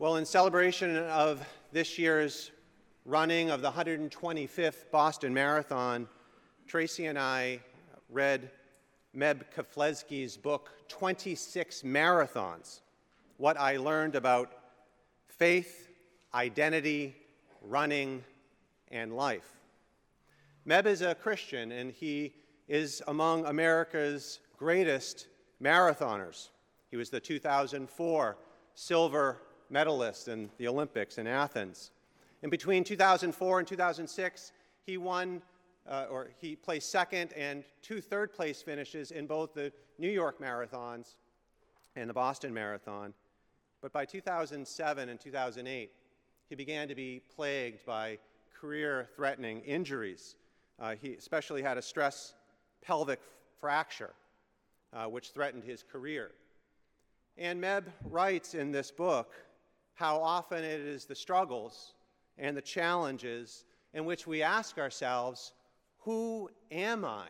Well, 0.00 0.16
in 0.16 0.24
celebration 0.24 0.96
of 0.96 1.46
this 1.72 1.98
year's 1.98 2.52
running 3.04 3.50
of 3.50 3.60
the 3.60 3.70
125th 3.70 4.90
Boston 4.90 5.34
Marathon, 5.34 6.08
Tracy 6.66 7.04
and 7.04 7.18
I 7.18 7.60
read 8.08 8.50
Meb 9.14 9.42
Keflezighi's 9.54 10.38
book, 10.38 10.70
26 10.88 11.82
Marathons 11.82 12.80
What 13.36 13.60
I 13.60 13.76
Learned 13.76 14.14
About 14.14 14.50
Faith, 15.26 15.90
Identity, 16.32 17.14
Running, 17.60 18.24
and 18.90 19.14
Life. 19.14 19.58
Meb 20.66 20.86
is 20.86 21.02
a 21.02 21.14
Christian, 21.14 21.72
and 21.72 21.92
he 21.92 22.32
is 22.68 23.02
among 23.06 23.44
America's 23.44 24.40
greatest 24.56 25.26
marathoners. 25.62 26.48
He 26.90 26.96
was 26.96 27.10
the 27.10 27.20
2004 27.20 28.38
silver 28.74 29.42
medalist 29.70 30.28
in 30.28 30.50
the 30.58 30.68
Olympics 30.68 31.18
in 31.18 31.26
Athens. 31.26 31.92
And 32.42 32.50
between 32.50 32.84
2004 32.84 33.58
and 33.58 33.68
2006, 33.68 34.52
he 34.84 34.96
won, 34.96 35.42
uh, 35.88 36.06
or 36.10 36.30
he 36.40 36.56
placed 36.56 36.90
second 36.90 37.32
and 37.34 37.64
two 37.82 38.00
third 38.00 38.32
place 38.32 38.62
finishes 38.62 39.10
in 39.10 39.26
both 39.26 39.54
the 39.54 39.72
New 39.98 40.10
York 40.10 40.40
marathons 40.40 41.14
and 41.96 42.08
the 42.08 42.14
Boston 42.14 42.52
Marathon. 42.52 43.12
But 43.82 43.92
by 43.92 44.04
2007 44.04 45.08
and 45.08 45.20
2008, 45.20 45.90
he 46.48 46.54
began 46.54 46.88
to 46.88 46.94
be 46.94 47.22
plagued 47.34 47.84
by 47.86 48.18
career 48.58 49.08
threatening 49.14 49.60
injuries. 49.60 50.36
Uh, 50.78 50.94
he 51.00 51.14
especially 51.14 51.62
had 51.62 51.78
a 51.78 51.82
stress 51.82 52.34
pelvic 52.82 53.20
fracture, 53.60 54.12
uh, 54.92 55.04
which 55.04 55.30
threatened 55.30 55.64
his 55.64 55.82
career. 55.82 56.32
And 57.38 57.62
Meb 57.62 57.84
writes 58.04 58.54
in 58.54 58.72
this 58.72 58.90
book 58.90 59.32
how 60.00 60.16
often 60.16 60.64
it 60.64 60.80
is 60.80 61.04
the 61.04 61.14
struggles 61.14 61.92
and 62.38 62.56
the 62.56 62.62
challenges 62.62 63.66
in 63.92 64.06
which 64.06 64.26
we 64.26 64.42
ask 64.42 64.78
ourselves, 64.78 65.52
Who 65.98 66.48
am 66.70 67.04
I? 67.04 67.26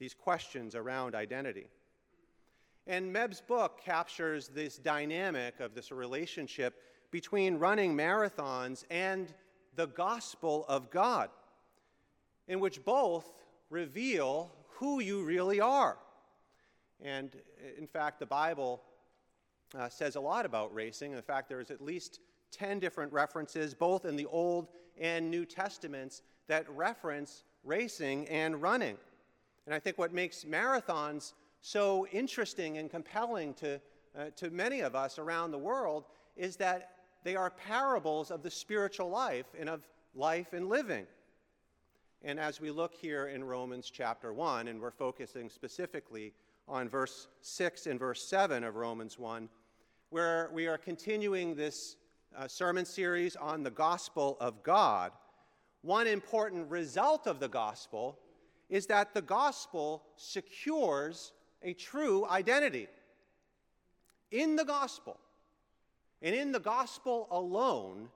These 0.00 0.14
questions 0.14 0.74
around 0.74 1.14
identity. 1.14 1.68
And 2.88 3.12
Meb's 3.12 3.40
book 3.40 3.80
captures 3.80 4.48
this 4.48 4.78
dynamic 4.78 5.60
of 5.60 5.76
this 5.76 5.92
relationship 5.92 6.82
between 7.12 7.54
running 7.58 7.96
marathons 7.96 8.82
and 8.90 9.32
the 9.76 9.86
gospel 9.86 10.64
of 10.68 10.90
God, 10.90 11.30
in 12.48 12.58
which 12.58 12.84
both 12.84 13.32
reveal 13.70 14.50
who 14.70 14.98
you 14.98 15.22
really 15.22 15.60
are. 15.60 15.98
And 17.00 17.30
in 17.78 17.86
fact, 17.86 18.18
the 18.18 18.26
Bible 18.26 18.82
uh, 19.74 19.88
says 19.88 20.16
a 20.16 20.20
lot 20.20 20.46
about 20.46 20.74
racing. 20.74 21.12
In 21.12 21.22
fact, 21.22 21.48
there's 21.48 21.70
at 21.70 21.80
least 21.80 22.20
10 22.52 22.78
different 22.78 23.12
references, 23.12 23.74
both 23.74 24.04
in 24.04 24.16
the 24.16 24.26
Old 24.26 24.68
and 24.98 25.30
New 25.30 25.44
Testaments, 25.44 26.22
that 26.46 26.68
reference 26.70 27.44
racing 27.64 28.26
and 28.28 28.62
running. 28.62 28.96
And 29.66 29.74
I 29.74 29.78
think 29.78 29.98
what 29.98 30.12
makes 30.12 30.44
marathons 30.44 31.32
so 31.60 32.06
interesting 32.12 32.78
and 32.78 32.88
compelling 32.88 33.54
to, 33.54 33.80
uh, 34.16 34.26
to 34.36 34.50
many 34.50 34.80
of 34.80 34.94
us 34.94 35.18
around 35.18 35.50
the 35.50 35.58
world 35.58 36.04
is 36.36 36.56
that 36.56 36.92
they 37.24 37.34
are 37.34 37.50
parables 37.50 38.30
of 38.30 38.42
the 38.42 38.50
spiritual 38.50 39.10
life 39.10 39.46
and 39.58 39.68
of 39.68 39.82
life 40.14 40.52
and 40.52 40.68
living. 40.68 41.06
And 42.22 42.38
as 42.40 42.60
we 42.60 42.70
look 42.70 42.94
here 42.94 43.26
in 43.26 43.44
Romans 43.44 43.90
chapter 43.90 44.32
1, 44.32 44.68
and 44.68 44.80
we're 44.80 44.90
focusing 44.90 45.50
specifically 45.50 46.32
on 46.68 46.88
verse 46.88 47.28
6 47.42 47.86
and 47.86 47.98
verse 47.98 48.22
7 48.22 48.64
of 48.64 48.76
Romans 48.76 49.18
1, 49.18 49.48
where 50.10 50.50
we 50.52 50.66
are 50.66 50.78
continuing 50.78 51.54
this 51.54 51.96
uh, 52.36 52.48
sermon 52.48 52.84
series 52.84 53.36
on 53.36 53.62
the 53.62 53.70
gospel 53.70 54.36
of 54.40 54.62
God, 54.62 55.12
one 55.82 56.06
important 56.06 56.68
result 56.70 57.26
of 57.26 57.38
the 57.38 57.48
gospel 57.48 58.18
is 58.68 58.86
that 58.86 59.14
the 59.14 59.22
gospel 59.22 60.02
secures 60.16 61.32
a 61.62 61.72
true 61.72 62.26
identity. 62.26 62.88
In 64.32 64.56
the 64.56 64.64
gospel, 64.64 65.18
and 66.20 66.34
in 66.34 66.50
the 66.50 66.60
gospel 66.60 67.28
alone, 67.30 68.08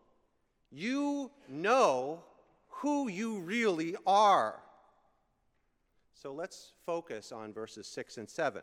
you 0.72 1.31
know 1.49 2.25
who 2.69 3.09
you 3.09 3.39
really 3.41 3.94
are. 4.06 4.60
So 6.21 6.35
let's 6.35 6.73
focus 6.85 7.33
on 7.33 7.51
verses 7.51 7.87
6 7.87 8.19
and 8.19 8.29
7. 8.29 8.63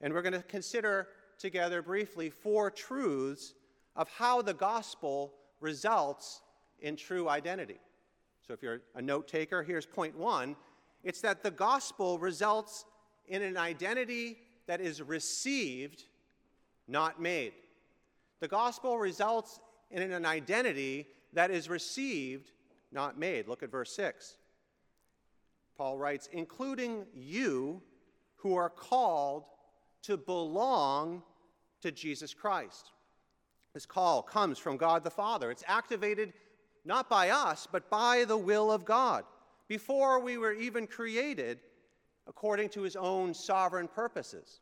And 0.00 0.14
we're 0.14 0.22
going 0.22 0.32
to 0.32 0.42
consider 0.42 1.08
together 1.38 1.82
briefly 1.82 2.30
four 2.30 2.70
truths 2.70 3.54
of 3.96 4.08
how 4.10 4.42
the 4.42 4.54
gospel 4.54 5.34
results 5.60 6.42
in 6.78 6.94
true 6.94 7.28
identity. 7.28 7.80
So 8.46 8.52
if 8.52 8.62
you're 8.62 8.82
a 8.94 9.02
note 9.02 9.26
taker, 9.26 9.64
here's 9.64 9.86
point 9.86 10.16
one 10.16 10.54
it's 11.02 11.20
that 11.22 11.42
the 11.42 11.50
gospel 11.50 12.16
results 12.18 12.84
in 13.26 13.42
an 13.42 13.56
identity 13.56 14.38
that 14.68 14.80
is 14.80 15.02
received, 15.02 16.04
not 16.86 17.20
made. 17.20 17.54
The 18.38 18.48
gospel 18.48 18.98
results 18.98 19.58
in 19.90 20.00
an 20.00 20.24
identity 20.24 21.08
that 21.32 21.50
is 21.50 21.68
received, 21.68 22.52
not 22.92 23.18
made. 23.18 23.48
Look 23.48 23.64
at 23.64 23.70
verse 23.72 23.92
6. 23.96 24.36
Paul 25.76 25.98
writes, 25.98 26.28
including 26.32 27.06
you 27.14 27.82
who 28.36 28.54
are 28.56 28.70
called 28.70 29.44
to 30.02 30.16
belong 30.16 31.22
to 31.80 31.90
Jesus 31.90 32.34
Christ. 32.34 32.90
This 33.72 33.86
call 33.86 34.22
comes 34.22 34.58
from 34.58 34.76
God 34.76 35.02
the 35.02 35.10
Father. 35.10 35.50
It's 35.50 35.64
activated 35.66 36.32
not 36.84 37.08
by 37.08 37.30
us, 37.30 37.66
but 37.70 37.90
by 37.90 38.24
the 38.24 38.36
will 38.36 38.70
of 38.70 38.84
God. 38.84 39.24
Before 39.68 40.20
we 40.20 40.36
were 40.36 40.52
even 40.52 40.86
created, 40.86 41.60
according 42.26 42.68
to 42.70 42.82
his 42.82 42.96
own 42.96 43.34
sovereign 43.34 43.88
purposes. 43.88 44.60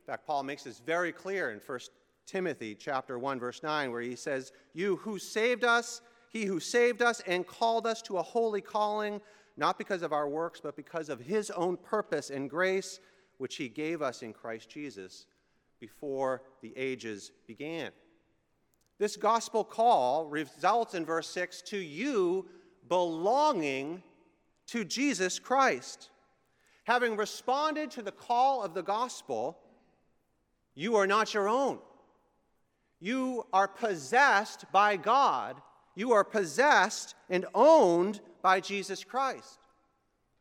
In 0.00 0.12
fact, 0.12 0.26
Paul 0.26 0.42
makes 0.42 0.64
this 0.64 0.78
very 0.80 1.12
clear 1.12 1.50
in 1.50 1.60
1 1.60 1.80
Timothy 2.26 2.74
chapter 2.74 3.18
1 3.18 3.38
verse 3.38 3.62
9 3.62 3.90
where 3.90 4.00
he 4.00 4.16
says, 4.16 4.52
"You 4.72 4.96
who 4.96 5.18
saved 5.18 5.64
us, 5.64 6.00
he 6.30 6.44
who 6.44 6.60
saved 6.60 7.02
us 7.02 7.20
and 7.26 7.46
called 7.46 7.86
us 7.86 8.02
to 8.02 8.18
a 8.18 8.22
holy 8.22 8.60
calling, 8.60 9.20
not 9.58 9.76
because 9.76 10.02
of 10.02 10.12
our 10.12 10.28
works, 10.28 10.60
but 10.60 10.76
because 10.76 11.08
of 11.08 11.20
his 11.20 11.50
own 11.50 11.76
purpose 11.76 12.30
and 12.30 12.48
grace 12.48 13.00
which 13.36 13.56
he 13.56 13.68
gave 13.68 14.00
us 14.00 14.22
in 14.22 14.32
Christ 14.32 14.70
Jesus 14.70 15.26
before 15.80 16.42
the 16.62 16.74
ages 16.76 17.32
began." 17.46 17.92
This 18.98 19.16
gospel 19.16 19.64
call 19.64 20.26
results 20.26 20.94
in 20.94 21.04
verse 21.04 21.28
6 21.28 21.62
to 21.62 21.76
you 21.76 22.48
belonging 22.88 24.02
to 24.66 24.84
Jesus 24.84 25.38
Christ. 25.38 26.10
Having 26.84 27.16
responded 27.16 27.90
to 27.92 28.02
the 28.02 28.12
call 28.12 28.62
of 28.62 28.74
the 28.74 28.82
gospel, 28.82 29.60
you 30.74 30.96
are 30.96 31.06
not 31.06 31.34
your 31.34 31.48
own. 31.48 31.80
You 32.98 33.46
are 33.52 33.68
possessed 33.68 34.70
by 34.72 34.96
God. 34.96 35.62
You 35.94 36.12
are 36.12 36.24
possessed 36.24 37.14
and 37.28 37.46
owned 37.54 38.20
by 38.42 38.60
Jesus 38.60 39.04
Christ. 39.04 39.58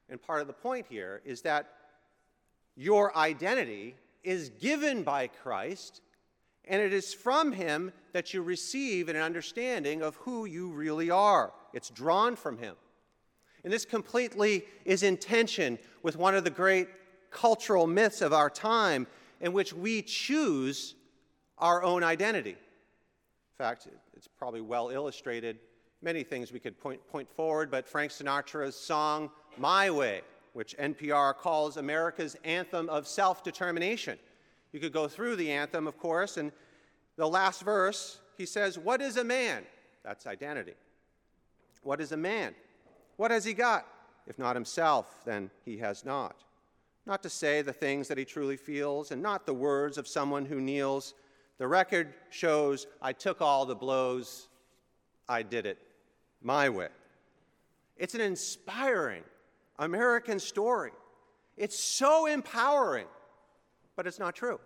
And 0.10 0.22
part 0.22 0.42
of 0.42 0.48
the 0.48 0.54
point 0.54 0.86
here 0.90 1.22
is 1.26 1.42
that 1.42 1.68
your 2.76 3.16
identity 3.18 3.96
is 4.24 4.50
given 4.50 5.04
by 5.04 5.28
Christ, 5.28 6.02
and 6.66 6.82
it 6.82 6.94
is 6.94 7.14
from 7.14 7.52
Him 7.52 7.92
that 8.14 8.34
you 8.34 8.42
receive 8.42 9.10
an 9.10 9.16
understanding 9.16 10.02
of 10.02 10.16
who 10.18 10.46
you 10.46 10.70
really 10.70 11.10
are. 11.10 11.54
It's 11.74 11.90
drawn 11.90 12.36
from 12.36 12.58
Him. 12.58 12.76
And 13.64 13.74
this 13.74 13.86
completely 13.86 14.66
is 14.86 15.04
in 15.04 15.18
tension 15.18 15.80
with 16.04 16.16
one 16.16 16.36
of 16.36 16.44
the 16.44 16.50
great 16.50 16.88
cultural 17.32 17.88
myths 17.88 18.22
of 18.22 18.32
our 18.32 18.50
time, 18.50 19.08
in 19.42 19.54
which 19.54 19.74
we 19.74 20.02
choose 20.02 20.96
our 21.58 21.84
own 21.84 22.04
identity. 22.04 22.52
In 22.52 23.58
fact, 23.58 23.88
it's 24.16 24.28
probably 24.28 24.62
well 24.62 24.90
illustrated. 24.90 25.58
Many 26.02 26.24
things 26.24 26.52
we 26.52 26.60
could 26.60 26.80
point, 26.80 27.06
point 27.08 27.30
forward, 27.30 27.72
but 27.72 27.88
Frank 27.88 28.12
Sinatra's 28.12 28.76
song, 28.76 29.32
My 29.58 29.90
Way, 29.90 30.22
which 30.54 30.78
NPR 30.78 31.36
calls 31.36 31.78
America's 31.78 32.36
anthem 32.44 32.88
of 32.90 33.08
self 33.08 33.44
determination. 33.44 34.20
You 34.72 34.80
could 34.80 34.94
go 34.94 35.08
through 35.08 35.38
the 35.38 35.52
anthem, 35.52 35.88
of 35.88 35.98
course, 35.98 36.38
and 36.38 36.52
the 37.16 37.28
last 37.28 37.64
verse, 37.64 38.20
he 38.38 38.46
says, 38.46 38.78
What 38.78 39.02
is 39.02 39.18
a 39.18 39.24
man? 39.24 39.64
That's 40.04 40.28
identity. 40.28 40.76
What 41.82 42.00
is 42.00 42.12
a 42.12 42.18
man? 42.18 42.54
What 43.16 43.32
has 43.32 43.44
he 43.44 43.54
got? 43.54 43.88
If 44.28 44.38
not 44.38 44.56
himself, 44.56 45.24
then 45.26 45.50
he 45.66 45.78
has 45.78 46.06
not. 46.06 46.44
Not 47.08 47.24
to 47.24 47.30
say 47.30 47.64
the 47.64 47.74
things 47.74 48.08
that 48.10 48.18
he 48.18 48.26
truly 48.26 48.58
feels, 48.58 49.12
and 49.12 49.22
not 49.22 49.48
the 49.48 49.54
words 49.54 49.98
of 49.98 50.08
someone 50.08 50.46
who 50.46 50.62
kneels. 50.62 51.16
The 51.58 51.68
record 51.68 52.14
shows 52.30 52.86
I 53.02 53.14
took 53.14 53.42
all 53.42 53.66
the 53.66 53.76
blows, 53.76 54.48
I 55.28 55.42
did 55.42 55.66
it 55.66 55.80
my 56.48 56.70
way. 56.70 56.88
It's 57.98 58.16
an 58.16 58.22
inspiring 58.22 59.24
American 59.80 60.40
story. 60.40 60.92
It's 61.58 61.78
so 61.78 62.26
empowering, 62.26 63.08
but 63.98 64.08
it's 64.08 64.18
not 64.18 64.34
true. 64.34 64.60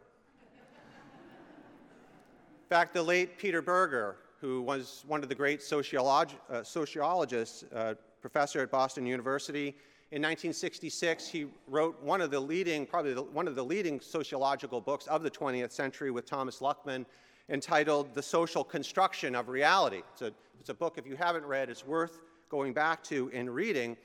In 2.64 2.70
fact, 2.70 2.94
the 2.94 3.04
late 3.04 3.38
Peter 3.38 3.62
Berger, 3.62 4.16
who 4.40 4.62
was 4.62 5.04
one 5.08 5.24
of 5.24 5.30
the 5.30 5.36
great 5.36 5.60
sociolog- 5.60 6.38
uh, 6.50 6.64
sociologists, 6.64 7.64
uh, 7.74 7.96
professor 8.22 8.62
at 8.62 8.70
Boston 8.70 9.06
University, 9.06 9.70
in 10.12 10.22
1966, 10.22 11.28
he 11.30 11.48
wrote 11.68 12.02
one 12.04 12.22
of 12.22 12.32
the 12.32 12.40
leading, 12.40 12.86
probably 12.86 13.14
the, 13.14 13.24
one 13.24 13.48
of 13.48 13.56
the 13.56 13.64
leading 13.64 14.00
sociological 14.00 14.82
books 14.82 15.08
of 15.08 15.24
the 15.24 15.32
20th 15.32 15.72
century 15.72 16.12
with 16.12 16.26
Thomas 16.26 16.60
Luckmann 16.60 17.06
entitled 17.50 18.14
The 18.14 18.22
Social 18.22 18.64
Construction 18.64 19.36
of 19.36 19.50
Reality. 19.50 20.02
It's 20.14 20.22
a, 20.22 20.34
it's 20.60 20.70
a 20.70 20.74
book, 20.74 20.98
if 20.98 21.06
you 21.06 21.16
haven't 21.16 21.46
read, 21.46 21.70
it's 21.70 21.86
worth 21.86 22.20
going 22.50 22.74
back 22.74 23.04
to 23.06 23.32
and 23.34 23.54
reading. 23.54 23.98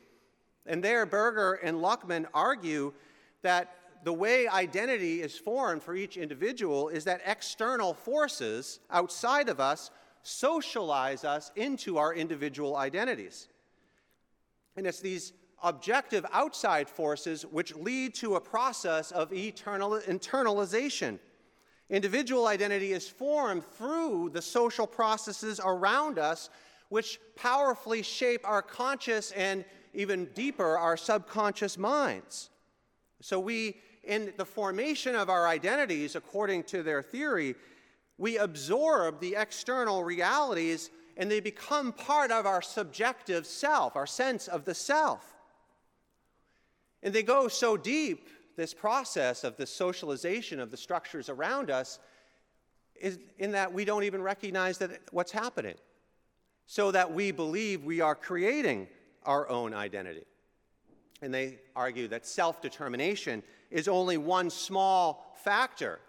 And 0.67 0.83
there, 0.83 1.07
Berger 1.07 1.55
and 1.63 1.79
Luckmann 1.79 2.27
argue 2.35 2.93
that 3.43 3.75
the 4.05 4.13
way 4.13 4.47
identity 4.47 5.23
is 5.23 5.37
formed 5.37 5.83
for 5.83 5.95
each 5.95 6.17
individual 6.17 6.89
is 6.89 7.05
that 7.05 7.21
external 7.27 7.95
forces 7.95 8.81
outside 8.91 9.49
of 9.49 9.61
us 9.61 9.91
socialize 10.23 11.25
us 11.25 11.53
into 11.57 11.99
our 11.99 12.15
individual 12.15 12.77
identities. 12.77 13.49
And 14.77 14.87
it's 14.87 15.01
these 15.01 15.33
objective 15.63 16.27
outside 16.33 16.89
forces 16.89 17.45
which 17.45 17.75
lead 17.75 18.15
to 18.17 18.37
a 18.37 18.41
process 18.41 19.11
of 19.11 19.33
eternal 19.33 20.01
internalization. 20.01 21.19
Individual 21.89 22.47
identity 22.47 22.93
is 22.93 23.09
formed 23.09 23.65
through 23.65 24.31
the 24.33 24.43
social 24.43 24.87
processes 24.87 25.61
around 25.65 26.19
us, 26.19 26.51
which 26.89 27.21
powerfully 27.37 28.03
shape 28.03 28.41
our 28.45 28.63
conscious 28.63 29.31
and 29.33 29.65
even 29.95 30.27
deeper, 30.35 30.77
our 30.77 30.97
subconscious 30.97 31.79
minds. 31.79 32.51
So 33.21 33.39
we 33.41 33.77
in 34.07 34.33
the 34.37 34.45
formation 34.45 35.17
of 35.17 35.29
our 35.29 35.49
identities, 35.49 36.15
according 36.15 36.63
to 36.65 36.83
their 36.83 37.03
theory, 37.03 37.57
we 38.19 38.39
absorb 38.39 39.21
the 39.21 39.35
external 39.37 40.05
realities 40.05 40.91
and 41.17 41.31
they 41.31 41.41
become 41.41 41.93
part 41.93 42.31
of 42.31 42.47
our 42.47 42.63
subjective 42.63 43.47
self, 43.47 43.97
our 43.97 44.07
sense 44.07 44.49
of 44.49 44.65
the 44.65 44.75
self. 44.75 45.35
And 47.03 47.15
they 47.15 47.23
go 47.23 47.49
so 47.49 47.77
deep, 47.77 48.29
this 48.57 48.73
process 48.73 49.45
of 49.45 49.57
the 49.57 49.67
socialization 49.67 50.59
of 50.59 50.71
the 50.71 50.77
structures 50.77 51.29
around 51.29 51.71
us, 51.71 51.99
is 53.01 53.19
in 53.39 53.53
that 53.53 53.73
we 53.73 53.85
don't 53.85 54.05
even 54.05 54.23
recognize 54.23 54.79
that 54.79 54.91
what's 55.13 55.33
happening, 55.33 55.75
so 56.67 56.91
that 56.91 57.13
we 57.13 57.31
believe 57.31 57.85
we 57.85 58.01
are 58.01 58.15
creating 58.15 58.89
our 59.25 59.49
own 59.49 59.75
identity. 59.75 60.25
And 61.23 61.33
they 61.33 61.59
argue 61.75 62.09
that 62.09 62.27
self 62.27 62.63
determination 62.63 63.43
is 63.71 63.89
only 63.89 64.17
one 64.17 64.51
small 64.51 65.35
factor 65.43 66.01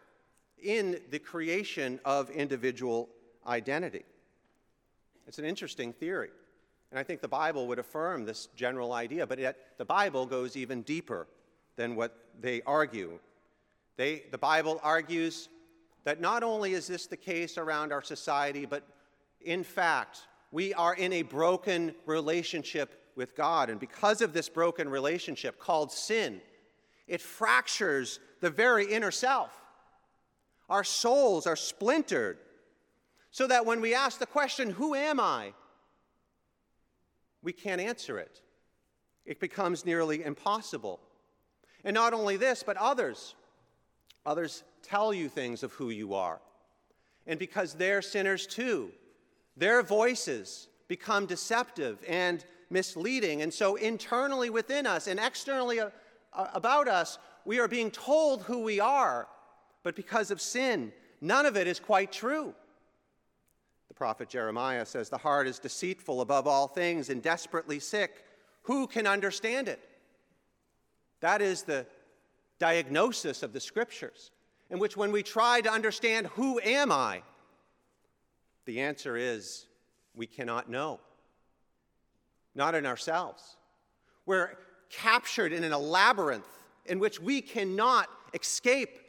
in 0.62 1.02
the 1.12 1.20
creation 1.20 2.00
of 2.06 2.30
individual 2.30 3.10
identity. 3.46 4.04
It's 5.28 5.40
an 5.40 5.46
interesting 5.46 5.94
theory. 5.94 6.30
And 6.92 7.00
I 7.00 7.04
think 7.04 7.22
the 7.22 7.28
Bible 7.28 7.68
would 7.68 7.80
affirm 7.80 8.26
this 8.26 8.48
general 8.56 8.94
idea, 8.94 9.28
but 9.28 9.40
yet 9.40 9.58
the 9.78 9.86
Bible 9.86 10.26
goes 10.26 10.56
even 10.56 10.84
deeper 10.84 11.28
than 11.78 11.96
what 11.96 12.18
they 12.40 12.62
argue. 12.64 13.20
They, 13.96 14.24
the 14.32 14.38
Bible 14.38 14.80
argues 14.84 15.48
that 16.04 16.20
not 16.20 16.44
only 16.44 16.74
is 16.74 16.88
this 16.88 17.08
the 17.08 17.18
case 17.18 17.58
around 17.58 17.94
our 17.94 18.02
society, 18.02 18.66
but 18.66 18.84
in 19.42 19.64
fact, 19.64 20.20
we 20.52 20.74
are 20.74 20.94
in 20.94 21.14
a 21.14 21.22
broken 21.22 21.96
relationship 22.06 23.12
with 23.16 23.36
God. 23.36 23.70
And 23.70 23.80
because 23.80 24.22
of 24.22 24.34
this 24.34 24.50
broken 24.50 24.90
relationship 24.90 25.60
called 25.60 25.92
sin, 25.92 26.42
it 27.08 27.22
fractures 27.22 28.20
the 28.42 28.50
very 28.50 28.86
inner 28.92 29.12
self. 29.12 29.52
Our 30.70 30.84
souls 30.84 31.48
are 31.48 31.56
splintered. 31.56 32.40
So 33.32 33.48
that 33.48 33.66
when 33.66 33.82
we 33.82 33.94
ask 33.94 34.20
the 34.20 34.26
question, 34.26 34.72
Who 34.72 34.96
am 34.96 35.20
I? 35.20 35.54
we 37.44 37.54
can't 37.54 37.80
answer 37.80 38.18
it. 38.18 38.42
It 39.26 39.40
becomes 39.40 39.86
nearly 39.86 40.24
impossible. 40.24 41.00
And 41.84 41.94
not 41.94 42.14
only 42.14 42.38
this, 42.38 42.64
but 42.64 42.78
others. 42.78 43.36
Others 44.26 44.64
tell 44.84 45.14
you 45.14 45.30
things 45.30 45.64
of 45.64 45.74
who 45.74 45.90
you 45.90 46.14
are. 46.14 46.40
And 47.26 47.40
because 47.40 47.74
they're 47.74 48.02
sinners 48.02 48.48
too, 48.48 48.92
their 49.56 49.82
voices 49.84 50.68
become 50.88 51.26
deceptive 51.26 52.00
and 52.08 52.46
misleading. 52.70 53.42
And 53.42 53.54
so, 53.54 53.76
internally 53.76 54.50
within 54.50 54.86
us 54.86 55.08
and 55.08 55.20
externally 55.20 55.80
uh, 55.80 55.90
uh, 56.34 56.48
about 56.54 56.88
us, 56.88 57.18
we 57.46 57.60
are 57.60 57.68
being 57.68 57.92
told 57.92 58.44
who 58.44 58.60
we 58.60 58.80
are, 58.80 59.28
but 59.84 59.96
because 59.96 60.32
of 60.32 60.42
sin, 60.42 60.92
none 61.22 61.46
of 61.46 61.56
it 61.56 61.68
is 61.68 61.80
quite 61.80 62.12
true. 62.12 62.54
The 63.88 63.94
prophet 63.94 64.30
Jeremiah 64.30 64.86
says, 64.86 65.10
The 65.10 65.18
heart 65.18 65.48
is 65.48 65.60
deceitful 65.60 66.22
above 66.22 66.48
all 66.48 66.68
things 66.68 67.10
and 67.10 67.22
desperately 67.22 67.80
sick. 67.80 68.26
Who 68.64 68.88
can 68.88 69.08
understand 69.08 69.70
it? 69.70 69.80
That 71.22 71.42
is 71.42 71.64
the 71.64 71.86
diagnosis 72.60 73.44
of 73.44 73.54
the 73.54 73.60
scriptures, 73.60 74.32
in 74.70 74.80
which 74.80 74.98
when 74.98 75.12
we 75.12 75.24
try 75.24 75.62
to 75.62 75.72
understand 75.72 76.28
who 76.28 76.60
am 76.60 76.92
I, 76.92 77.22
the 78.66 78.82
answer 78.82 79.16
is 79.16 79.66
we 80.16 80.28
cannot 80.28 80.70
know 80.70 81.00
not 82.58 82.76
in 82.76 82.86
ourselves. 82.86 83.56
We're 84.26 84.58
captured 84.90 85.54
in 85.54 85.64
a 85.72 85.78
labyrinth 85.78 86.48
in 86.88 87.00
which 87.00 87.22
we 87.22 87.40
cannot 87.40 88.10
escape 88.34 89.00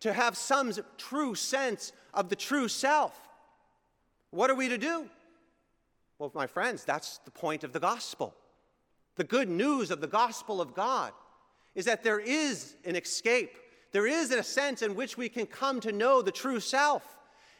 to 0.00 0.12
have 0.12 0.36
some 0.36 0.72
true 0.98 1.34
sense 1.34 1.92
of 2.14 2.28
the 2.28 2.36
true 2.36 2.68
self. 2.68 3.18
What 4.30 4.50
are 4.50 4.54
we 4.54 4.68
to 4.68 4.78
do? 4.78 5.08
Well, 6.18 6.30
my 6.34 6.46
friends, 6.46 6.84
that's 6.84 7.18
the 7.24 7.30
point 7.30 7.64
of 7.64 7.72
the 7.72 7.80
gospel. 7.80 8.34
The 9.16 9.24
good 9.24 9.48
news 9.48 9.90
of 9.90 10.00
the 10.00 10.06
gospel 10.06 10.60
of 10.60 10.74
God 10.74 11.12
is 11.78 11.84
that 11.84 12.02
there 12.02 12.18
is 12.18 12.74
an 12.84 12.96
escape. 12.96 13.56
There 13.92 14.08
is 14.08 14.32
a 14.32 14.42
sense 14.42 14.82
in 14.82 14.96
which 14.96 15.16
we 15.16 15.28
can 15.28 15.46
come 15.46 15.78
to 15.82 15.92
know 15.92 16.22
the 16.22 16.32
true 16.32 16.58
self, 16.58 17.04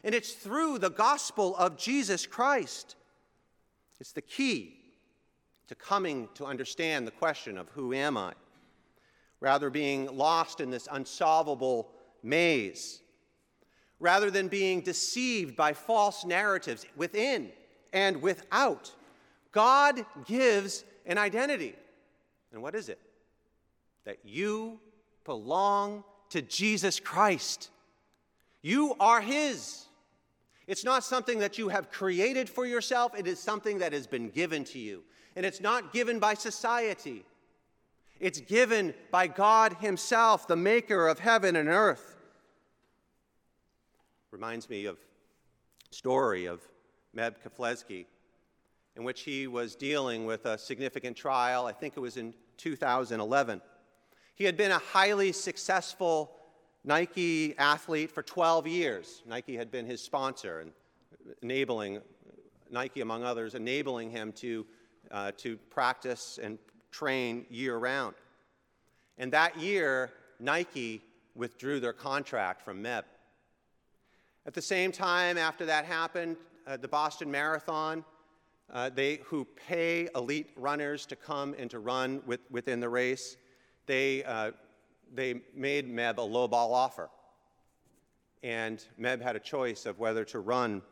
and 0.03 0.13
it's 0.13 0.33
through 0.33 0.79
the 0.79 0.91
gospel 0.91 1.55
of 1.55 1.79
Jesus 1.79 2.27
Christ. 2.27 2.97
It's 4.01 4.11
the 4.11 4.21
key 4.21 4.75
to 5.69 5.77
coming 5.77 6.29
to 6.35 6.45
understand 6.45 7.07
the 7.07 7.13
question 7.13 7.57
of 7.57 7.69
who 7.69 7.95
am 7.95 8.17
I, 8.17 8.33
rather 9.39 9.71
being 9.71 10.07
lost 10.07 10.61
in 10.61 10.69
this 10.69 10.89
unsolvable 10.91 11.89
maze, 12.25 13.01
rather 14.01 14.33
than 14.33 14.49
being 14.49 14.81
deceived 14.81 15.55
by 15.55 15.73
false 15.75 16.25
narratives 16.25 16.85
within 16.97 17.53
and 17.93 18.21
without. 18.21 18.93
God 19.53 20.05
gives 20.27 20.85
an 21.07 21.19
identity. 21.19 21.77
And 22.53 22.61
what 22.61 22.75
is 22.75 22.89
it? 22.89 22.99
That 24.09 24.19
you 24.25 24.81
belong 25.25 26.03
to 26.31 26.41
Jesus 26.41 26.99
Christ. 26.99 27.69
You 28.63 28.97
are 28.99 29.21
His. 29.21 29.85
It's 30.67 30.83
not 30.85 31.05
something 31.05 31.41
that 31.41 31.59
you 31.59 31.69
have 31.69 31.91
created 31.91 32.49
for 32.49 32.65
yourself, 32.65 33.13
it 33.17 33.27
is 33.27 33.39
something 33.39 33.79
that 33.79 33.93
has 33.93 34.07
been 34.07 34.31
given 34.31 34.65
to 34.65 34.79
you 34.79 35.05
and 35.39 35.47
it's 35.47 35.61
not 35.61 35.93
given 35.93 36.19
by 36.19 36.35
society. 36.35 37.25
It's 38.19 38.41
given 38.41 38.93
by 39.13 39.29
God 39.29 39.75
Himself, 39.75 40.49
the 40.49 40.57
maker 40.57 41.07
of 41.07 41.21
heaven 41.21 41.55
and 41.55 41.69
earth. 41.69 42.17
Reminds 44.33 44.69
me 44.69 44.87
of 44.87 44.99
story 45.93 46.47
of 46.47 46.61
Meb 47.17 47.37
Keflezighi, 47.41 48.07
in 48.97 49.05
which 49.05 49.21
he 49.21 49.47
was 49.47 49.77
dealing 49.77 50.27
with 50.27 50.45
a 50.45 50.59
significant 50.59 51.17
trial. 51.17 51.67
I 51.67 51.73
think 51.73 51.97
it 51.97 52.01
was 52.01 52.17
in 52.17 52.35
2011. 52.57 53.61
He 54.39 54.45
had 54.45 54.57
been 54.57 54.71
a 54.71 54.79
highly 54.79 55.33
successful 55.33 56.31
Nike 56.85 57.59
athlete 57.59 58.13
for 58.13 58.23
12 58.23 58.69
years. 58.69 59.23
Nike 59.27 59.57
had 59.57 59.71
been 59.73 59.85
his 59.85 60.01
sponsor 60.01 60.61
and 60.61 60.73
enabling, 61.43 62.01
Nike 62.71 63.01
among 63.01 63.25
others, 63.25 63.57
enabling 63.57 64.13
him 64.13 64.31
to 64.35 64.65
uh, 65.11 65.33
to 65.39 65.57
practice 65.71 66.39
and 66.41 66.59
train 66.91 67.47
year 67.51 67.77
round. 67.77 68.15
And 69.17 69.33
that 69.33 69.59
year, 69.59 70.13
Nike 70.39 71.03
withdrew 71.35 71.81
their 71.81 71.93
contract 71.93 72.63
from 72.63 72.83
Meb. 72.83 73.03
At 74.47 74.55
the 74.55 74.63
same 74.63 74.93
time, 74.93 75.37
after 75.37 75.67
that 75.67 75.85
happened, 75.85 76.37
uh, 76.67 76.77
the 76.77 76.89
Boston 76.89 77.31
Marathon, 77.31 78.05
uh, 78.73 78.91
they 78.91 79.21
who 79.25 79.47
pay 79.67 80.09
elite 80.15 80.51
runners 80.57 81.07
to 81.07 81.17
come 81.17 81.55
and 81.59 81.71
to 81.71 81.79
run 81.79 82.23
with, 82.27 82.41
within 82.51 82.81
the 82.81 82.89
race, 82.89 83.37
they, 83.89 84.23
uh, 84.23 84.53
they 85.13 85.41
made 85.55 85.93
Meb 85.93 86.19
a 86.19 86.21
lowball 86.21 86.73
offer. 86.73 87.11
And 88.45 88.85
Meb 89.01 89.21
had 89.21 89.35
a 89.35 89.41
choice 89.41 89.85
of 89.85 89.99
whether 89.99 90.25
to 90.27 90.39
run 90.39 90.83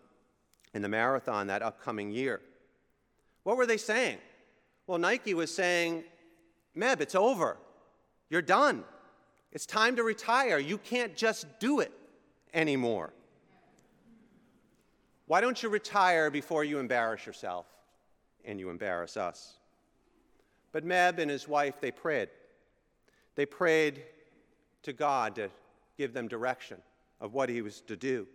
in 0.75 0.83
the 0.83 0.89
marathon 0.89 1.47
that 1.47 1.63
upcoming 1.63 2.11
year. 2.11 2.41
What 3.45 3.57
were 3.57 3.67
they 3.67 3.77
saying? 3.77 4.19
Well, 4.89 4.99
Nike 4.99 5.35
was 5.35 5.55
saying, 5.55 6.03
Meb, 6.77 7.01
it's 7.01 7.15
over. 7.15 7.57
You're 8.29 8.43
done. 8.43 8.83
It's 9.53 9.67
time 9.67 9.95
to 9.97 10.03
retire. 10.03 10.59
You 10.59 10.79
can't 10.79 11.15
just 11.17 11.47
do 11.61 11.79
it 11.81 11.93
anymore. 12.53 13.13
Why 15.27 15.41
don't 15.41 15.63
you 15.63 15.69
retire 15.69 16.31
before 16.31 16.65
you 16.65 16.79
embarrass 16.79 17.27
yourself 17.27 17.67
and 18.45 18.59
you 18.59 18.71
embarrass 18.71 19.17
us? 19.17 19.55
But 20.73 20.85
Meb 20.85 21.19
and 21.19 21.31
his 21.31 21.47
wife, 21.47 21.81
they 21.81 21.91
prayed. 21.91 22.29
They 23.37 23.47
prayed 23.47 24.03
to 24.83 24.93
God 24.93 25.37
to 25.37 25.51
give 25.97 26.13
them 26.13 26.27
direction 26.27 26.79
of 27.21 27.35
what 27.35 27.49
he 27.49 27.63
was 27.63 27.81
to 27.83 27.97
do. 27.97 28.27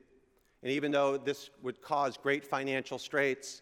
And 0.63 0.72
even 0.72 0.91
though 0.91 1.17
this 1.17 1.50
would 1.62 1.81
cause 1.81 2.17
great 2.17 2.46
financial 2.46 3.00
straits, 3.00 3.62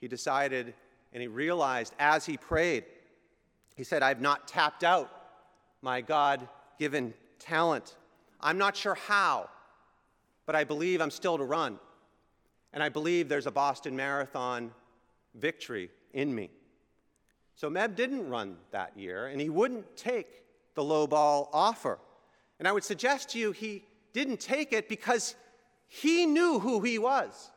he 0.00 0.08
decided 0.08 0.74
and 1.12 1.22
he 1.22 1.28
realized 1.28 1.94
as 1.98 2.26
he 2.26 2.36
prayed, 2.36 2.84
he 3.76 3.84
said, 3.84 4.02
I've 4.02 4.20
not 4.20 4.48
tapped 4.48 4.84
out 4.84 5.10
my 5.80 6.00
God 6.00 6.48
given 6.78 7.14
talent. 7.38 7.96
I'm 8.40 8.58
not 8.58 8.76
sure 8.76 8.94
how, 8.94 9.48
but 10.46 10.56
I 10.56 10.64
believe 10.64 11.00
I'm 11.00 11.10
still 11.10 11.38
to 11.38 11.44
run. 11.44 11.78
And 12.72 12.82
I 12.82 12.88
believe 12.88 13.28
there's 13.28 13.46
a 13.46 13.52
Boston 13.52 13.94
Marathon 13.94 14.72
victory 15.34 15.90
in 16.12 16.34
me. 16.34 16.50
So 17.54 17.70
Meb 17.70 17.94
didn't 17.94 18.28
run 18.28 18.56
that 18.72 18.96
year, 18.96 19.28
and 19.28 19.40
he 19.40 19.48
wouldn't 19.48 19.96
take 19.96 20.43
the 20.74 20.84
low 20.84 21.06
ball 21.06 21.48
offer. 21.52 21.98
And 22.58 22.68
I 22.68 22.72
would 22.72 22.84
suggest 22.84 23.30
to 23.30 23.38
you 23.38 23.52
he 23.52 23.84
didn't 24.12 24.40
take 24.40 24.72
it 24.72 24.88
because 24.88 25.34
he 25.86 26.26
knew 26.26 26.58
who 26.58 26.80
he 26.80 26.98
was. 26.98 27.50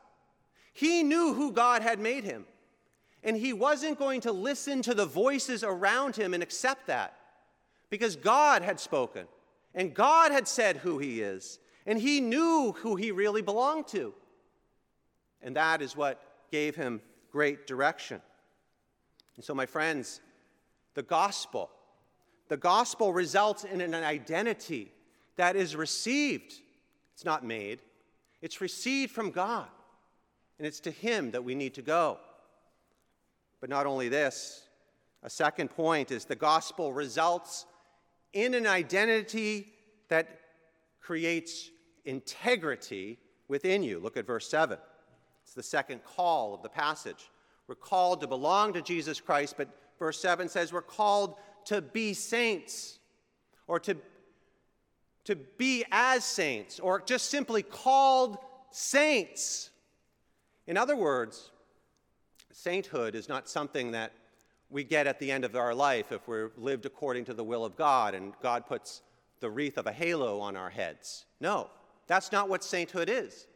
He 0.72 1.02
knew 1.02 1.34
who 1.34 1.52
God 1.52 1.82
had 1.82 1.98
made 1.98 2.24
him. 2.24 2.46
And 3.24 3.36
he 3.36 3.52
wasn't 3.52 3.98
going 3.98 4.20
to 4.22 4.32
listen 4.32 4.82
to 4.82 4.94
the 4.94 5.06
voices 5.06 5.64
around 5.64 6.14
him 6.14 6.34
and 6.34 6.42
accept 6.42 6.86
that 6.86 7.16
because 7.90 8.16
God 8.16 8.62
had 8.62 8.78
spoken 8.78 9.26
and 9.74 9.92
God 9.92 10.30
had 10.30 10.46
said 10.46 10.76
who 10.76 10.98
he 10.98 11.20
is 11.20 11.58
and 11.86 11.98
he 11.98 12.20
knew 12.20 12.74
who 12.78 12.96
he 12.96 13.10
really 13.10 13.42
belonged 13.42 13.88
to. 13.88 14.14
And 15.42 15.56
that 15.56 15.82
is 15.82 15.96
what 15.96 16.20
gave 16.50 16.76
him 16.76 17.00
great 17.30 17.66
direction. 17.66 18.20
And 19.36 19.44
so, 19.44 19.54
my 19.54 19.66
friends, 19.66 20.20
the 20.94 21.02
gospel, 21.02 21.70
the 22.48 22.56
gospel 22.56 23.12
results 23.12 23.64
in 23.64 23.80
an 23.80 23.94
identity 23.94 24.92
that 25.36 25.56
is 25.56 25.76
received. 25.76 26.54
It's 27.14 27.24
not 27.24 27.44
made, 27.44 27.80
it's 28.42 28.60
received 28.60 29.12
from 29.12 29.30
God. 29.30 29.66
And 30.58 30.66
it's 30.66 30.80
to 30.80 30.90
Him 30.90 31.30
that 31.30 31.44
we 31.44 31.54
need 31.54 31.74
to 31.74 31.82
go. 31.82 32.18
But 33.60 33.70
not 33.70 33.86
only 33.86 34.08
this, 34.08 34.64
a 35.22 35.30
second 35.30 35.68
point 35.68 36.10
is 36.10 36.24
the 36.24 36.36
gospel 36.36 36.92
results 36.92 37.66
in 38.32 38.54
an 38.54 38.66
identity 38.66 39.72
that 40.08 40.40
creates 41.00 41.70
integrity 42.04 43.18
within 43.48 43.82
you. 43.82 43.98
Look 43.98 44.16
at 44.16 44.26
verse 44.26 44.48
7. 44.48 44.78
It's 45.42 45.54
the 45.54 45.62
second 45.62 46.04
call 46.04 46.54
of 46.54 46.62
the 46.62 46.68
passage. 46.68 47.30
We're 47.66 47.74
called 47.74 48.20
to 48.20 48.26
belong 48.26 48.72
to 48.74 48.82
Jesus 48.82 49.20
Christ, 49.20 49.54
but 49.56 49.68
verse 49.98 50.20
7 50.20 50.48
says 50.48 50.72
we're 50.72 50.82
called 50.82 51.36
to 51.68 51.82
be 51.82 52.14
saints 52.14 52.98
or 53.66 53.78
to, 53.78 53.94
to 55.24 55.36
be 55.36 55.84
as 55.92 56.24
saints 56.24 56.80
or 56.80 57.02
just 57.02 57.30
simply 57.30 57.62
called 57.62 58.38
saints. 58.70 59.68
In 60.66 60.78
other 60.78 60.96
words, 60.96 61.50
sainthood 62.52 63.14
is 63.14 63.28
not 63.28 63.50
something 63.50 63.92
that 63.92 64.12
we 64.70 64.82
get 64.82 65.06
at 65.06 65.20
the 65.20 65.30
end 65.30 65.44
of 65.44 65.54
our 65.56 65.74
life 65.74 66.10
if 66.10 66.26
we're 66.26 66.52
lived 66.56 66.86
according 66.86 67.26
to 67.26 67.34
the 67.34 67.44
will 67.44 67.66
of 67.66 67.76
God 67.76 68.14
and 68.14 68.32
God 68.42 68.66
puts 68.66 69.02
the 69.40 69.50
wreath 69.50 69.76
of 69.76 69.86
a 69.86 69.92
halo 69.92 70.40
on 70.40 70.56
our 70.56 70.70
heads. 70.70 71.26
No, 71.38 71.68
that's 72.06 72.32
not 72.32 72.48
what 72.48 72.64
sainthood 72.64 73.10
is. 73.10 73.46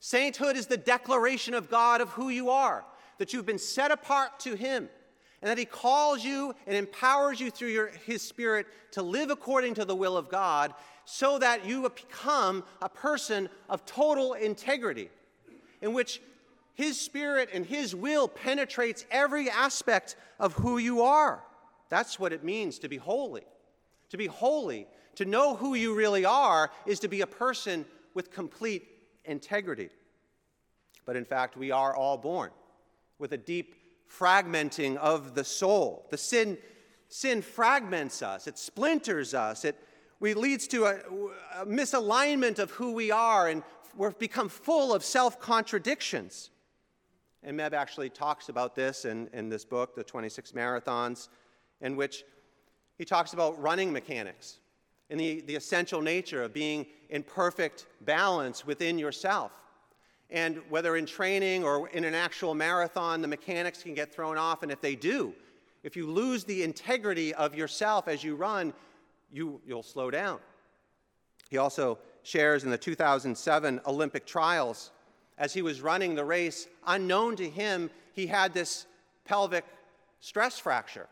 Sainthood 0.00 0.56
is 0.56 0.66
the 0.66 0.76
declaration 0.76 1.54
of 1.54 1.70
God 1.70 2.02
of 2.02 2.10
who 2.10 2.28
you 2.28 2.50
are, 2.50 2.84
that 3.16 3.32
you've 3.32 3.46
been 3.46 3.58
set 3.58 3.90
apart 3.90 4.38
to 4.40 4.54
Him, 4.54 4.90
and 5.44 5.50
that 5.50 5.58
He 5.58 5.66
calls 5.66 6.24
you 6.24 6.54
and 6.66 6.74
empowers 6.74 7.38
you 7.38 7.50
through 7.50 7.68
your, 7.68 7.88
His 8.06 8.22
Spirit 8.22 8.66
to 8.92 9.02
live 9.02 9.28
according 9.28 9.74
to 9.74 9.84
the 9.84 9.94
will 9.94 10.16
of 10.16 10.30
God 10.30 10.72
so 11.04 11.38
that 11.38 11.66
you 11.66 11.82
become 11.82 12.64
a 12.80 12.88
person 12.88 13.50
of 13.68 13.84
total 13.84 14.32
integrity, 14.32 15.10
in 15.82 15.92
which 15.92 16.22
his 16.74 17.00
Spirit 17.00 17.50
and 17.52 17.64
His 17.64 17.94
will 17.94 18.26
penetrates 18.26 19.06
every 19.10 19.48
aspect 19.48 20.16
of 20.40 20.54
who 20.54 20.78
you 20.78 21.02
are. 21.02 21.42
That's 21.88 22.18
what 22.18 22.32
it 22.32 22.42
means 22.42 22.78
to 22.80 22.88
be 22.88 22.96
holy. 22.96 23.44
To 24.10 24.16
be 24.16 24.26
holy, 24.26 24.86
to 25.16 25.24
know 25.24 25.54
who 25.54 25.74
you 25.74 25.94
really 25.94 26.24
are, 26.24 26.70
is 26.86 27.00
to 27.00 27.08
be 27.08 27.20
a 27.20 27.26
person 27.26 27.84
with 28.12 28.32
complete 28.32 28.88
integrity. 29.24 29.90
But 31.06 31.16
in 31.16 31.24
fact, 31.24 31.56
we 31.56 31.70
are 31.70 31.94
all 31.94 32.16
born 32.16 32.50
with 33.18 33.32
a 33.32 33.36
deep 33.36 33.74
fragmenting 34.18 34.96
of 34.96 35.34
the 35.34 35.44
soul. 35.44 36.06
The 36.10 36.18
sin, 36.18 36.58
sin 37.08 37.42
fragments 37.42 38.22
us, 38.22 38.46
it 38.46 38.58
splinters 38.58 39.34
us, 39.34 39.64
it 39.64 39.76
we 40.20 40.32
leads 40.32 40.66
to 40.68 40.86
a, 40.86 40.94
a 41.60 41.66
misalignment 41.66 42.58
of 42.58 42.70
who 42.70 42.92
we 42.92 43.10
are, 43.10 43.48
and 43.48 43.62
we've 43.96 44.18
become 44.18 44.48
full 44.48 44.94
of 44.94 45.04
self 45.04 45.40
contradictions. 45.40 46.50
And 47.42 47.58
Meb 47.58 47.74
actually 47.74 48.08
talks 48.08 48.48
about 48.48 48.74
this 48.74 49.04
in, 49.04 49.28
in 49.34 49.50
this 49.50 49.66
book, 49.66 49.94
The 49.94 50.02
26 50.02 50.52
Marathons, 50.52 51.28
in 51.82 51.94
which 51.94 52.24
he 52.96 53.04
talks 53.04 53.34
about 53.34 53.60
running 53.60 53.92
mechanics 53.92 54.60
and 55.10 55.20
the, 55.20 55.42
the 55.42 55.56
essential 55.56 56.00
nature 56.00 56.42
of 56.42 56.54
being 56.54 56.86
in 57.10 57.22
perfect 57.22 57.86
balance 58.00 58.64
within 58.64 58.98
yourself. 58.98 59.52
And 60.34 60.60
whether 60.68 60.96
in 60.96 61.06
training 61.06 61.62
or 61.62 61.88
in 61.90 62.02
an 62.02 62.12
actual 62.12 62.56
marathon, 62.56 63.22
the 63.22 63.28
mechanics 63.28 63.84
can 63.84 63.94
get 63.94 64.12
thrown 64.12 64.36
off. 64.36 64.64
And 64.64 64.72
if 64.72 64.80
they 64.80 64.96
do, 64.96 65.32
if 65.84 65.94
you 65.94 66.10
lose 66.10 66.42
the 66.42 66.64
integrity 66.64 67.32
of 67.32 67.54
yourself 67.54 68.08
as 68.08 68.24
you 68.24 68.34
run, 68.34 68.74
you, 69.32 69.60
you'll 69.64 69.84
slow 69.84 70.10
down. 70.10 70.40
He 71.50 71.56
also 71.56 72.00
shares 72.24 72.64
in 72.64 72.70
the 72.70 72.76
2007 72.76 73.80
Olympic 73.86 74.26
trials 74.26 74.90
as 75.38 75.54
he 75.54 75.62
was 75.62 75.80
running 75.80 76.16
the 76.16 76.24
race, 76.24 76.66
unknown 76.84 77.36
to 77.36 77.48
him, 77.48 77.88
he 78.12 78.26
had 78.26 78.52
this 78.52 78.86
pelvic 79.24 79.64
stress 80.18 80.58
fracture. 80.58 81.06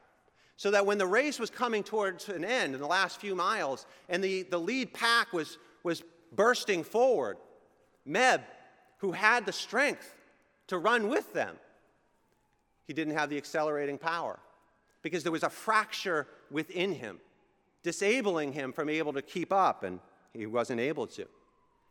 So 0.57 0.73
that 0.73 0.85
when 0.85 0.99
the 0.99 1.07
race 1.07 1.39
was 1.39 1.49
coming 1.49 1.85
towards 1.85 2.29
an 2.29 2.45
end 2.45 2.75
in 2.75 2.81
the 2.81 2.89
last 2.89 3.21
few 3.21 3.37
miles 3.37 3.87
and 4.09 4.23
the, 4.23 4.43
the 4.43 4.59
lead 4.59 4.93
pack 4.93 5.33
was, 5.33 5.59
was 5.85 6.03
bursting 6.33 6.83
forward, 6.83 7.37
Meb, 8.07 8.43
who 9.03 9.11
had 9.11 9.45
the 9.45 9.53
strength 9.53 10.15
to 10.69 10.79
run 10.79 11.09
with 11.09 11.33
them, 11.33 11.57
he 12.87 12.93
didn't 12.93 13.15
have 13.15 13.29
the 13.29 13.37
accelerating 13.37 13.99
power 13.99 14.39
because 15.03 15.25
there 15.25 15.33
was 15.33 15.43
a 15.43 15.51
fracture 15.51 16.29
within 16.53 16.93
him, 16.93 17.19
disabling 17.83 18.53
him 18.53 18.73
from 18.73 18.89
able 18.89 19.13
to 19.13 19.21
keep 19.21 19.53
up, 19.53 19.83
and 19.83 19.99
he 20.33 20.47
wasn't 20.47 20.79
able 20.79 21.09
to. 21.09 21.27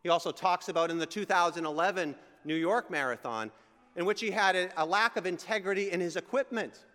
He 0.04 0.08
also 0.08 0.32
talks 0.32 0.70
about 0.70 0.90
in 0.90 1.00
the 1.00 1.06
2011 1.06 2.16
New 2.46 2.56
York 2.56 2.90
Marathon, 2.90 3.52
in 3.98 4.06
which 4.06 4.22
he 4.22 4.32
had 4.32 4.56
a, 4.56 4.70
a 4.78 4.86
lack 4.86 5.18
of 5.18 5.26
integrity 5.26 5.92
in 5.92 6.00
his 6.00 6.16
equipment. 6.16 6.86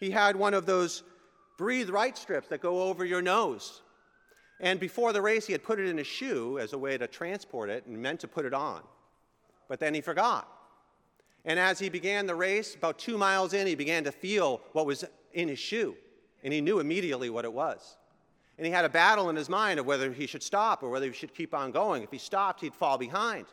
He 0.00 0.10
had 0.10 0.34
one 0.34 0.52
of 0.52 0.66
those 0.66 1.04
breathe 1.56 1.90
right 1.90 2.18
strips 2.18 2.48
that 2.48 2.60
go 2.60 2.82
over 2.82 3.04
your 3.04 3.22
nose. 3.22 3.82
And 4.58 4.80
before 4.80 5.12
the 5.12 5.22
race, 5.22 5.46
he 5.46 5.52
had 5.52 5.62
put 5.62 5.78
it 5.78 5.86
in 5.86 6.00
a 6.00 6.04
shoe 6.04 6.58
as 6.58 6.72
a 6.72 6.78
way 6.78 6.98
to 6.98 7.06
transport 7.06 7.70
it 7.70 7.86
and 7.86 7.96
meant 7.96 8.18
to 8.20 8.28
put 8.28 8.44
it 8.44 8.52
on. 8.52 8.82
But 9.70 9.78
then 9.78 9.94
he 9.94 10.00
forgot. 10.00 10.48
And 11.44 11.58
as 11.58 11.78
he 11.78 11.88
began 11.88 12.26
the 12.26 12.34
race, 12.34 12.74
about 12.74 12.98
two 12.98 13.16
miles 13.16 13.54
in, 13.54 13.68
he 13.68 13.76
began 13.76 14.02
to 14.02 14.10
feel 14.10 14.60
what 14.72 14.84
was 14.84 15.04
in 15.32 15.46
his 15.46 15.60
shoe. 15.60 15.94
And 16.42 16.52
he 16.52 16.60
knew 16.60 16.80
immediately 16.80 17.30
what 17.30 17.44
it 17.44 17.52
was. 17.52 17.96
And 18.58 18.66
he 18.66 18.72
had 18.72 18.84
a 18.84 18.88
battle 18.88 19.30
in 19.30 19.36
his 19.36 19.48
mind 19.48 19.78
of 19.78 19.86
whether 19.86 20.12
he 20.12 20.26
should 20.26 20.42
stop 20.42 20.82
or 20.82 20.90
whether 20.90 21.06
he 21.06 21.12
should 21.12 21.32
keep 21.32 21.54
on 21.54 21.70
going. 21.70 22.02
If 22.02 22.10
he 22.10 22.18
stopped, 22.18 22.60
he'd 22.60 22.74
fall 22.74 22.98
behind. 22.98 23.46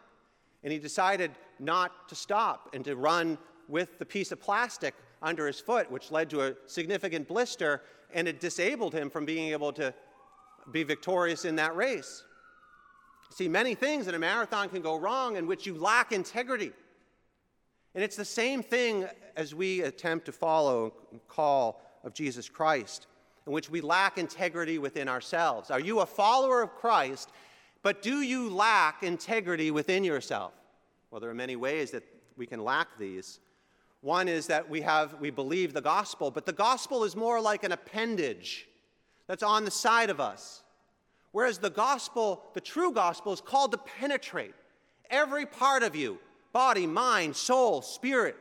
And 0.63 0.73
he 0.73 0.79
decided 0.79 1.31
not 1.59 2.09
to 2.09 2.15
stop 2.15 2.71
and 2.73 2.83
to 2.85 2.95
run 2.95 3.37
with 3.67 3.99
the 3.99 4.05
piece 4.05 4.31
of 4.31 4.41
plastic 4.41 4.95
under 5.21 5.45
his 5.45 5.59
foot, 5.59 5.89
which 5.91 6.09
led 6.09 6.31
to 6.31 6.41
a 6.41 6.55
significant 6.65 7.27
blister, 7.27 7.83
and 8.11 8.27
it 8.27 8.39
disabled 8.39 8.93
him 8.93 9.11
from 9.11 9.23
being 9.23 9.51
able 9.51 9.71
to 9.73 9.93
be 10.71 10.83
victorious 10.83 11.45
in 11.45 11.55
that 11.57 11.75
race. 11.75 12.23
See, 13.29 13.47
many 13.47 13.75
things 13.75 14.07
in 14.07 14.15
a 14.15 14.19
marathon 14.19 14.69
can 14.69 14.81
go 14.81 14.95
wrong 14.95 15.35
in 15.35 15.47
which 15.47 15.65
you 15.65 15.75
lack 15.75 16.11
integrity. 16.11 16.71
And 17.93 18.03
it's 18.03 18.15
the 18.15 18.25
same 18.25 18.63
thing 18.63 19.07
as 19.35 19.53
we 19.53 19.81
attempt 19.81 20.25
to 20.27 20.31
follow 20.31 20.93
call 21.27 21.81
of 22.03 22.13
Jesus 22.13 22.49
Christ 22.49 23.07
in 23.47 23.53
which 23.53 23.69
we 23.69 23.81
lack 23.81 24.17
integrity 24.17 24.77
within 24.77 25.07
ourselves. 25.07 25.71
Are 25.71 25.79
you 25.79 26.01
a 26.01 26.05
follower 26.05 26.61
of 26.61 26.75
Christ, 26.75 27.29
but 27.81 28.01
do 28.01 28.21
you 28.21 28.49
lack 28.49 29.03
integrity 29.03 29.71
within 29.71 30.03
yourself? 30.03 30.51
Well, 31.09 31.21
there 31.21 31.29
are 31.29 31.35
many 31.35 31.55
ways 31.55 31.91
that 31.91 32.03
we 32.35 32.45
can 32.45 32.63
lack 32.63 32.99
these. 32.99 33.39
One 34.01 34.27
is 34.27 34.47
that 34.47 34.69
we 34.69 34.81
have 34.81 35.15
we 35.19 35.31
believe 35.31 35.73
the 35.73 35.81
gospel, 35.81 36.29
but 36.29 36.45
the 36.45 36.53
gospel 36.53 37.03
is 37.05 37.15
more 37.15 37.41
like 37.41 37.63
an 37.63 37.71
appendage 37.71 38.67
that's 39.27 39.43
on 39.43 39.65
the 39.65 39.71
side 39.71 40.09
of 40.09 40.19
us. 40.19 40.61
Whereas 41.37 41.59
the 41.59 41.69
gospel, 41.69 42.41
the 42.55 42.61
true 42.61 42.91
gospel 42.91 43.31
is 43.31 43.41
called 43.41 43.71
to 43.71 43.77
penetrate 43.77 44.55
every 45.11 45.45
part 45.45 45.83
of 45.83 45.95
you 45.95 46.17
body, 46.51 46.87
mind, 46.87 47.35
soul, 47.35 47.83
spirit, 47.83 48.35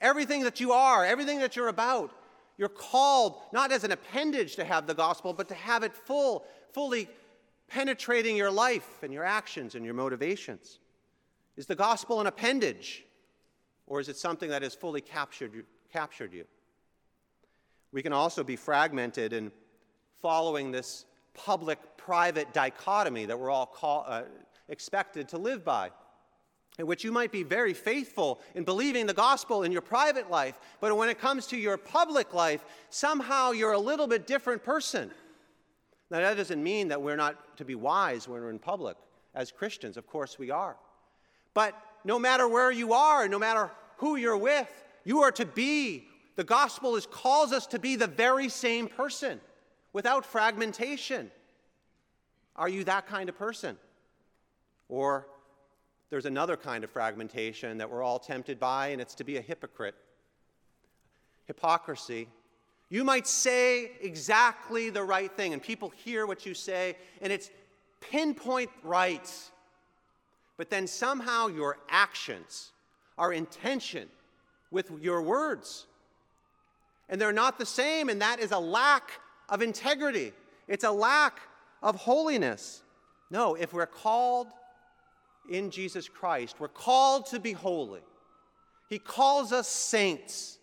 everything 0.00 0.42
that 0.42 0.58
you 0.58 0.72
are, 0.72 1.04
everything 1.04 1.38
that 1.38 1.54
you're 1.54 1.68
about. 1.68 2.10
You're 2.58 2.68
called 2.68 3.36
not 3.52 3.70
as 3.70 3.84
an 3.84 3.92
appendage 3.92 4.56
to 4.56 4.64
have 4.64 4.88
the 4.88 4.92
gospel, 4.92 5.32
but 5.32 5.46
to 5.50 5.54
have 5.54 5.84
it 5.84 5.94
full, 5.94 6.44
fully 6.72 7.08
penetrating 7.68 8.36
your 8.36 8.50
life 8.50 9.04
and 9.04 9.12
your 9.12 9.24
actions 9.24 9.76
and 9.76 9.84
your 9.84 9.94
motivations. 9.94 10.80
Is 11.56 11.66
the 11.66 11.76
gospel 11.76 12.20
an 12.20 12.26
appendage, 12.26 13.04
or 13.86 14.00
is 14.00 14.08
it 14.08 14.16
something 14.16 14.50
that 14.50 14.62
has 14.62 14.74
fully 14.74 15.00
captured? 15.00 15.64
Captured 15.92 16.32
you? 16.32 16.44
We 17.92 18.02
can 18.02 18.12
also 18.12 18.42
be 18.42 18.56
fragmented 18.56 19.32
in 19.32 19.52
following 20.20 20.72
this 20.72 21.04
public 21.34 21.78
private 22.04 22.52
dichotomy 22.52 23.26
that 23.26 23.38
we're 23.38 23.50
all 23.50 23.66
call, 23.66 24.04
uh, 24.06 24.22
expected 24.68 25.28
to 25.28 25.38
live 25.38 25.64
by 25.64 25.90
in 26.78 26.86
which 26.86 27.04
you 27.04 27.12
might 27.12 27.30
be 27.30 27.42
very 27.42 27.74
faithful 27.74 28.40
in 28.54 28.64
believing 28.64 29.06
the 29.06 29.14
gospel 29.14 29.62
in 29.62 29.72
your 29.72 29.82
private 29.82 30.30
life, 30.30 30.58
but 30.80 30.96
when 30.96 31.08
it 31.08 31.18
comes 31.18 31.46
to 31.46 31.56
your 31.56 31.76
public 31.76 32.32
life, 32.32 32.64
somehow 32.88 33.50
you're 33.50 33.72
a 33.72 33.78
little 33.78 34.06
bit 34.06 34.26
different 34.26 34.64
person. 34.64 35.10
Now, 36.10 36.20
that 36.20 36.36
doesn't 36.36 36.62
mean 36.62 36.88
that 36.88 37.00
we're 37.00 37.16
not 37.16 37.56
to 37.58 37.64
be 37.64 37.74
wise 37.74 38.26
when 38.26 38.40
we're 38.40 38.50
in 38.50 38.58
public. 38.58 38.96
As 39.34 39.50
Christians, 39.50 39.96
of 39.96 40.06
course 40.06 40.38
we 40.38 40.50
are. 40.50 40.76
But 41.54 41.74
no 42.04 42.18
matter 42.18 42.48
where 42.48 42.70
you 42.70 42.94
are, 42.94 43.28
no 43.28 43.38
matter 43.38 43.70
who 43.98 44.16
you're 44.16 44.36
with, 44.36 44.70
you 45.04 45.20
are 45.20 45.32
to 45.32 45.46
be, 45.46 46.06
the 46.36 46.44
gospel 46.44 46.96
is, 46.96 47.06
calls 47.06 47.52
us 47.52 47.66
to 47.68 47.78
be 47.78 47.96
the 47.96 48.06
very 48.06 48.48
same 48.48 48.88
person 48.88 49.40
without 49.92 50.24
fragmentation. 50.24 51.30
Are 52.56 52.68
you 52.68 52.84
that 52.84 53.06
kind 53.06 53.28
of 53.28 53.36
person? 53.36 53.76
Or 54.88 55.26
there's 56.10 56.26
another 56.26 56.56
kind 56.56 56.84
of 56.84 56.90
fragmentation 56.90 57.78
that 57.78 57.90
we're 57.90 58.02
all 58.02 58.18
tempted 58.18 58.60
by, 58.60 58.88
and 58.88 59.00
it's 59.00 59.14
to 59.14 59.24
be 59.24 59.38
a 59.38 59.40
hypocrite. 59.40 59.94
Hypocrisy. 61.46 62.28
You 62.90 63.04
might 63.04 63.26
say 63.26 63.92
exactly 64.02 64.90
the 64.90 65.02
right 65.02 65.32
thing, 65.34 65.54
and 65.54 65.62
people 65.62 65.88
hear 65.88 66.26
what 66.26 66.44
you 66.44 66.52
say, 66.52 66.96
and 67.22 67.32
it's 67.32 67.50
pinpoint 68.00 68.70
right. 68.82 69.30
But 70.58 70.68
then 70.68 70.86
somehow 70.86 71.46
your 71.46 71.78
actions 71.88 72.72
are 73.16 73.32
in 73.32 73.46
tension 73.46 74.08
with 74.70 74.90
your 75.00 75.22
words. 75.22 75.86
And 77.08 77.20
they're 77.20 77.32
not 77.32 77.58
the 77.58 77.66
same, 77.66 78.10
and 78.10 78.20
that 78.20 78.40
is 78.40 78.52
a 78.52 78.58
lack 78.58 79.12
of 79.48 79.62
integrity. 79.62 80.32
It's 80.68 80.84
a 80.84 80.90
lack 80.90 81.40
of 81.82 81.96
holiness. 81.96 82.82
No, 83.30 83.54
if 83.54 83.72
we're 83.72 83.86
called 83.86 84.48
in 85.48 85.70
Jesus 85.70 86.08
Christ. 86.08 86.56
We're 86.58 86.68
called 86.68 87.26
to 87.26 87.40
be 87.40 87.52
holy. 87.52 88.00
He 88.88 88.98
calls 88.98 89.52
us 89.52 89.68
saints. 89.68 90.58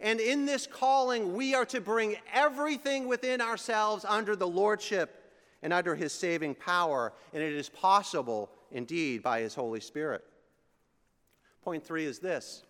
And 0.00 0.20
in 0.20 0.46
this 0.46 0.66
calling, 0.66 1.34
we 1.34 1.54
are 1.54 1.66
to 1.66 1.80
bring 1.80 2.16
everything 2.32 3.08
within 3.08 3.40
ourselves 3.40 4.04
under 4.08 4.36
the 4.36 4.46
lordship 4.46 5.32
and 5.62 5.72
under 5.72 5.94
his 5.94 6.12
saving 6.12 6.54
power. 6.54 7.12
And 7.32 7.42
it 7.42 7.52
is 7.52 7.68
possible, 7.68 8.50
indeed, 8.70 9.22
by 9.22 9.40
his 9.40 9.54
Holy 9.54 9.80
Spirit. 9.80 10.24
Point 11.62 11.84
three 11.84 12.06
is 12.06 12.18
this 12.18 12.62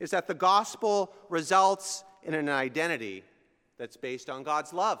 is 0.00 0.10
that 0.10 0.26
the 0.26 0.34
gospel 0.34 1.12
results 1.28 2.02
in 2.24 2.34
an 2.34 2.48
identity 2.48 3.22
that's 3.78 3.96
based 3.96 4.28
on 4.28 4.42
God's 4.42 4.72
love. 4.72 4.98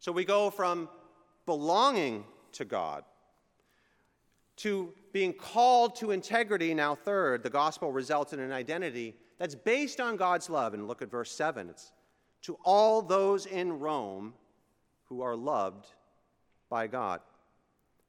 So 0.00 0.10
we 0.10 0.24
go 0.24 0.50
from 0.50 0.88
belonging 1.48 2.24
to 2.52 2.66
God 2.66 3.04
to 4.56 4.92
being 5.14 5.32
called 5.32 5.96
to 5.96 6.10
integrity. 6.10 6.74
Now, 6.74 6.94
third, 6.94 7.42
the 7.42 7.48
gospel 7.48 7.90
results 7.90 8.34
in 8.34 8.38
an 8.38 8.52
identity 8.52 9.16
that's 9.38 9.54
based 9.54 9.98
on 9.98 10.18
God's 10.18 10.50
love. 10.50 10.74
And 10.74 10.86
look 10.86 11.00
at 11.00 11.10
verse 11.10 11.32
7. 11.32 11.70
It's 11.70 11.92
to 12.42 12.58
all 12.64 13.00
those 13.00 13.46
in 13.46 13.78
Rome 13.78 14.34
who 15.04 15.22
are 15.22 15.34
loved 15.34 15.86
by 16.68 16.86
God. 16.86 17.22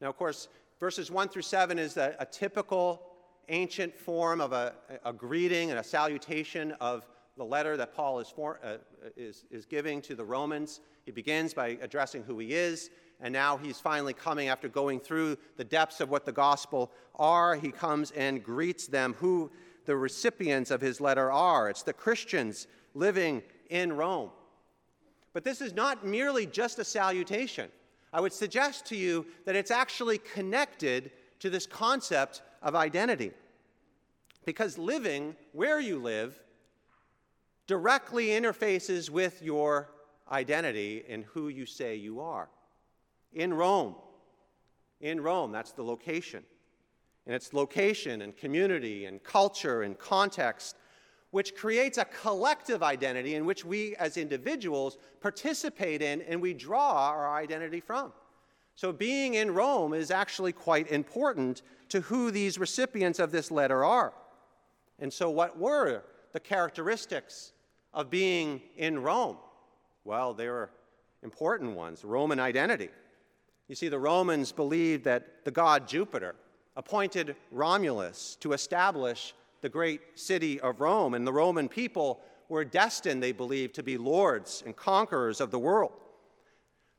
Now, 0.02 0.10
of 0.10 0.18
course, 0.18 0.50
verses 0.78 1.10
1 1.10 1.30
through 1.30 1.44
7 1.44 1.80
is 1.80 1.96
a, 1.96 2.18
a 2.20 2.26
typical 2.26 3.02
ancient 3.48 3.98
form 3.98 4.42
of 4.42 4.52
a, 4.52 4.74
a, 5.06 5.14
greeting 5.14 5.70
and 5.70 5.80
a 5.80 5.84
salutation 5.84 6.74
of 6.82 7.08
the 7.38 7.46
letter 7.46 7.78
that 7.78 7.96
Paul 7.96 8.20
is, 8.20 8.28
for, 8.28 8.60
uh, 8.66 8.78
is, 9.16 9.46
is 9.50 9.66
giving 9.66 10.02
to 10.02 10.14
the 10.14 10.26
Romans. 10.26 10.82
He 11.06 11.12
begins 11.12 11.54
by 11.54 11.78
addressing 11.82 12.24
who 12.24 12.38
he 12.38 12.54
is 12.54 12.90
and 13.22 13.34
now 13.34 13.58
he's 13.58 13.80
finally 13.80 14.14
coming 14.14 14.48
after 14.48 14.70
going 14.70 15.00
through 15.00 15.38
the 15.58 15.64
depths 15.64 16.00
of 16.00 16.10
what 16.10 16.26
the 16.26 16.32
gospel 16.32 16.92
are. 17.16 17.56
He 17.56 17.72
comes 17.72 18.12
and 18.12 18.44
greets 18.44 18.88
them, 18.88 19.14
who 19.20 19.52
the 19.86 19.98
recipients 19.98 20.72
of 20.72 20.80
his 20.80 21.02
letter 21.02 21.32
are. 21.32 21.70
It's 21.70 21.84
the 21.84 21.94
Christians 21.94 22.68
living 22.94 23.44
in 23.70 23.92
Rome. 23.94 24.30
But 25.34 25.44
this 25.44 25.60
is 25.62 25.74
not 25.74 26.06
merely 26.06 26.46
just 26.46 26.80
a 26.80 26.86
salutation. 26.86 27.70
I 28.14 28.22
would 28.22 28.34
suggest 28.34 28.86
to 28.88 28.96
you 28.96 29.26
that 29.46 29.56
it's 29.56 29.72
actually 29.72 30.18
connected 30.18 31.12
to 31.40 31.50
this 31.50 31.66
concept 31.66 32.42
of 32.62 32.74
identity. 32.74 33.32
Because 34.46 34.78
living 34.78 35.36
where 35.52 35.80
you 35.80 36.00
live 36.00 36.40
directly 37.68 38.28
interfaces 38.28 39.10
with 39.10 39.44
your 39.44 39.92
identity 40.32 41.04
and 41.08 41.26
who 41.26 41.50
you 41.50 41.66
say 41.66 41.96
you 41.96 42.22
are 42.22 42.50
in 43.34 43.54
Rome. 43.54 43.96
In 45.02 45.22
Rome, 45.22 45.52
that's 45.52 45.72
the 45.72 45.84
location. 45.84 46.44
And 47.26 47.36
it's 47.36 47.54
location 47.54 48.22
and 48.22 48.36
community 48.36 49.06
and 49.06 49.24
culture 49.24 49.84
and 49.84 49.98
context, 49.98 50.76
which 51.32 51.56
creates 51.56 51.98
a 51.98 52.06
collective 52.06 52.82
identity 52.82 53.36
in 53.36 53.46
which 53.46 53.64
we 53.64 53.96
as 53.98 54.18
individuals 54.18 54.98
participate 55.22 56.02
in 56.02 56.22
and 56.24 56.42
we 56.42 56.54
draw 56.54 57.10
our 57.10 57.36
identity 57.36 57.80
from. 57.80 58.12
So, 58.76 58.94
being 58.94 59.34
in 59.34 59.54
Rome 59.54 59.94
is 59.94 60.10
actually 60.10 60.54
quite 60.54 60.90
important 60.90 61.64
to 61.90 62.00
who 62.02 62.32
these 62.32 62.58
recipients 62.58 63.20
of 63.20 63.30
this 63.32 63.52
letter 63.52 63.84
are. 63.84 64.14
And 65.00 65.12
so, 65.12 65.30
what 65.30 65.58
were 65.60 66.04
the 66.32 66.40
characteristics 66.40 67.52
of 67.94 68.10
being 68.10 68.62
in 68.78 69.00
Rome? 69.00 69.38
Well, 70.06 70.34
they 70.34 70.48
were 70.48 70.72
important 71.24 71.76
ones 71.76 72.04
Roman 72.06 72.40
identity. 72.40 72.90
You 73.70 73.76
see, 73.76 73.88
the 73.88 74.00
Romans 74.00 74.52
believed 74.52 75.04
that 75.04 75.46
the 75.46 75.52
god 75.52 75.88
Jupiter 75.88 76.36
appointed 76.76 77.36
Romulus 77.52 78.36
to 78.42 78.54
establish 78.54 79.36
the 79.62 79.70
great 79.70 80.02
city 80.16 80.60
of 80.60 80.82
Rome, 80.82 81.14
and 81.14 81.26
the 81.26 81.34
Roman 81.34 81.70
people 81.70 82.20
were 82.50 82.66
destined, 82.66 83.22
they 83.22 83.32
believed, 83.32 83.76
to 83.76 83.84
be 83.84 83.98
lords 83.98 84.64
and 84.66 84.76
conquerors 84.76 85.40
of 85.40 85.52
the 85.52 85.60
world. 85.60 85.92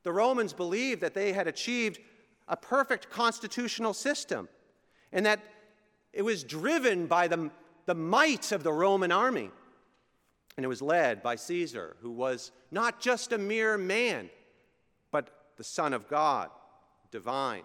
The 0.03 0.13
Romans 0.13 0.53
believed 0.53 1.01
that 1.01 1.13
they 1.13 1.33
had 1.33 1.47
achieved 1.47 1.99
a 2.47 2.55
perfect 2.55 3.09
constitutional 3.09 3.93
system 3.93 4.47
and 5.11 5.25
that 5.25 5.41
it 6.13 6.21
was 6.21 6.43
driven 6.43 7.05
by 7.05 7.27
the, 7.27 7.51
the 7.85 7.95
might 7.95 8.53
of 8.53 8.63
the 8.63 8.71
Roman 8.71 9.11
army. 9.11 9.51
And 10.55 10.63
it 10.63 10.69
was 10.69 10.81
led 10.81 11.21
by 11.21 11.35
Caesar, 11.35 11.97
who 12.01 12.11
was 12.11 12.51
not 12.71 13.01
just 13.01 13.33
a 13.33 13.37
mere 13.37 13.77
man, 13.77 14.29
but 15.11 15.53
the 15.57 15.63
Son 15.63 15.93
of 15.93 16.07
God 16.07 16.49
divine. 17.11 17.63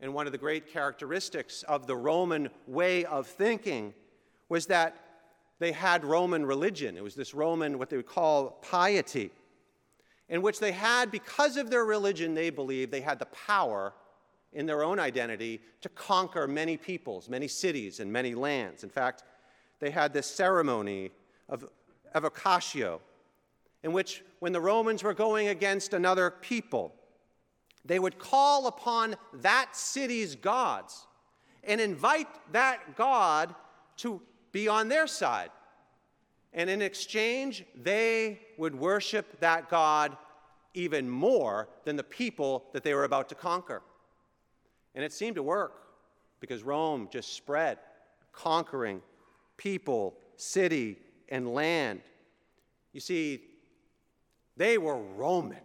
And 0.00 0.12
one 0.12 0.26
of 0.26 0.32
the 0.32 0.38
great 0.38 0.66
characteristics 0.66 1.62
of 1.64 1.86
the 1.86 1.96
Roman 1.96 2.50
way 2.66 3.04
of 3.04 3.26
thinking 3.26 3.94
was 4.48 4.66
that 4.66 4.96
they 5.58 5.72
had 5.72 6.04
Roman 6.04 6.44
religion. 6.44 6.96
It 6.96 7.02
was 7.02 7.14
this 7.14 7.32
Roman, 7.32 7.78
what 7.78 7.88
they 7.88 7.96
would 7.96 8.06
call 8.06 8.50
piety, 8.62 9.30
in 10.28 10.42
which 10.42 10.58
they 10.58 10.72
had, 10.72 11.10
because 11.10 11.56
of 11.56 11.70
their 11.70 11.84
religion, 11.84 12.34
they 12.34 12.50
believed 12.50 12.90
they 12.90 13.00
had 13.00 13.18
the 13.18 13.26
power 13.26 13.92
in 14.52 14.66
their 14.66 14.82
own 14.82 14.98
identity 14.98 15.60
to 15.80 15.88
conquer 15.90 16.46
many 16.46 16.76
peoples, 16.76 17.28
many 17.28 17.48
cities, 17.48 18.00
and 18.00 18.12
many 18.12 18.34
lands. 18.34 18.84
In 18.84 18.90
fact, 18.90 19.24
they 19.80 19.90
had 19.90 20.12
this 20.12 20.26
ceremony 20.26 21.10
of 21.48 21.68
evocatio, 22.14 23.00
in 23.82 23.92
which, 23.92 24.22
when 24.38 24.52
the 24.52 24.60
Romans 24.60 25.02
were 25.02 25.14
going 25.14 25.48
against 25.48 25.92
another 25.92 26.30
people, 26.30 26.94
they 27.84 27.98
would 27.98 28.18
call 28.18 28.66
upon 28.66 29.16
that 29.34 29.76
city's 29.76 30.34
gods 30.34 31.06
and 31.62 31.80
invite 31.80 32.28
that 32.52 32.96
God 32.96 33.54
to 33.98 34.20
be 34.52 34.68
on 34.68 34.88
their 34.88 35.06
side. 35.06 35.50
And 36.52 36.70
in 36.70 36.82
exchange, 36.82 37.64
they 37.74 38.40
would 38.58 38.74
worship 38.74 39.40
that 39.40 39.68
God 39.68 40.16
even 40.74 41.08
more 41.08 41.68
than 41.84 41.96
the 41.96 42.04
people 42.04 42.64
that 42.72 42.82
they 42.82 42.94
were 42.94 43.04
about 43.04 43.28
to 43.30 43.34
conquer. 43.34 43.82
And 44.94 45.04
it 45.04 45.12
seemed 45.12 45.36
to 45.36 45.42
work 45.42 45.82
because 46.40 46.62
Rome 46.62 47.08
just 47.10 47.34
spread, 47.34 47.78
conquering 48.32 49.02
people, 49.56 50.14
city, 50.36 50.98
and 51.28 51.52
land. 51.52 52.00
You 52.92 53.00
see, 53.00 53.42
they 54.56 54.78
were 54.78 55.00
Roman. 55.00 55.58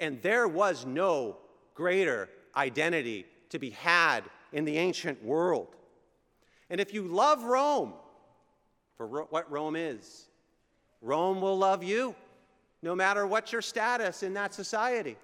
And 0.00 0.20
there 0.22 0.48
was 0.48 0.84
no 0.84 1.36
greater 1.74 2.28
identity 2.56 3.26
to 3.50 3.58
be 3.58 3.70
had 3.70 4.24
in 4.52 4.64
the 4.64 4.78
ancient 4.78 5.22
world. 5.22 5.76
And 6.70 6.80
if 6.80 6.92
you 6.92 7.02
love 7.06 7.44
Rome, 7.44 7.92
for 8.96 9.06
what 9.06 9.50
Rome 9.50 9.76
is, 9.76 10.26
Rome 11.00 11.40
will 11.40 11.56
love 11.56 11.82
you, 11.82 12.14
no 12.82 12.94
matter 12.94 13.26
what 13.26 13.52
your 13.52 13.62
status 13.62 14.22
in 14.22 14.34
that 14.34 14.54
society. 14.54 15.16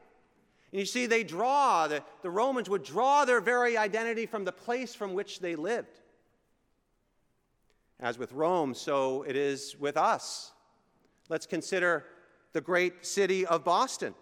And 0.72 0.80
you 0.80 0.86
see, 0.86 1.06
they 1.06 1.24
draw, 1.24 1.86
the, 1.86 2.02
the 2.22 2.30
Romans 2.30 2.68
would 2.68 2.82
draw 2.82 3.24
their 3.24 3.40
very 3.40 3.76
identity 3.76 4.26
from 4.26 4.44
the 4.44 4.52
place 4.52 4.94
from 4.94 5.14
which 5.14 5.40
they 5.40 5.56
lived. 5.56 6.00
As 7.98 8.18
with 8.18 8.32
Rome, 8.32 8.74
so 8.74 9.22
it 9.22 9.36
is 9.36 9.76
with 9.78 9.96
us. 9.96 10.52
Let's 11.28 11.46
consider 11.46 12.04
the 12.52 12.60
great 12.60 13.06
city 13.06 13.46
of 13.46 13.64
Boston, 13.64 14.14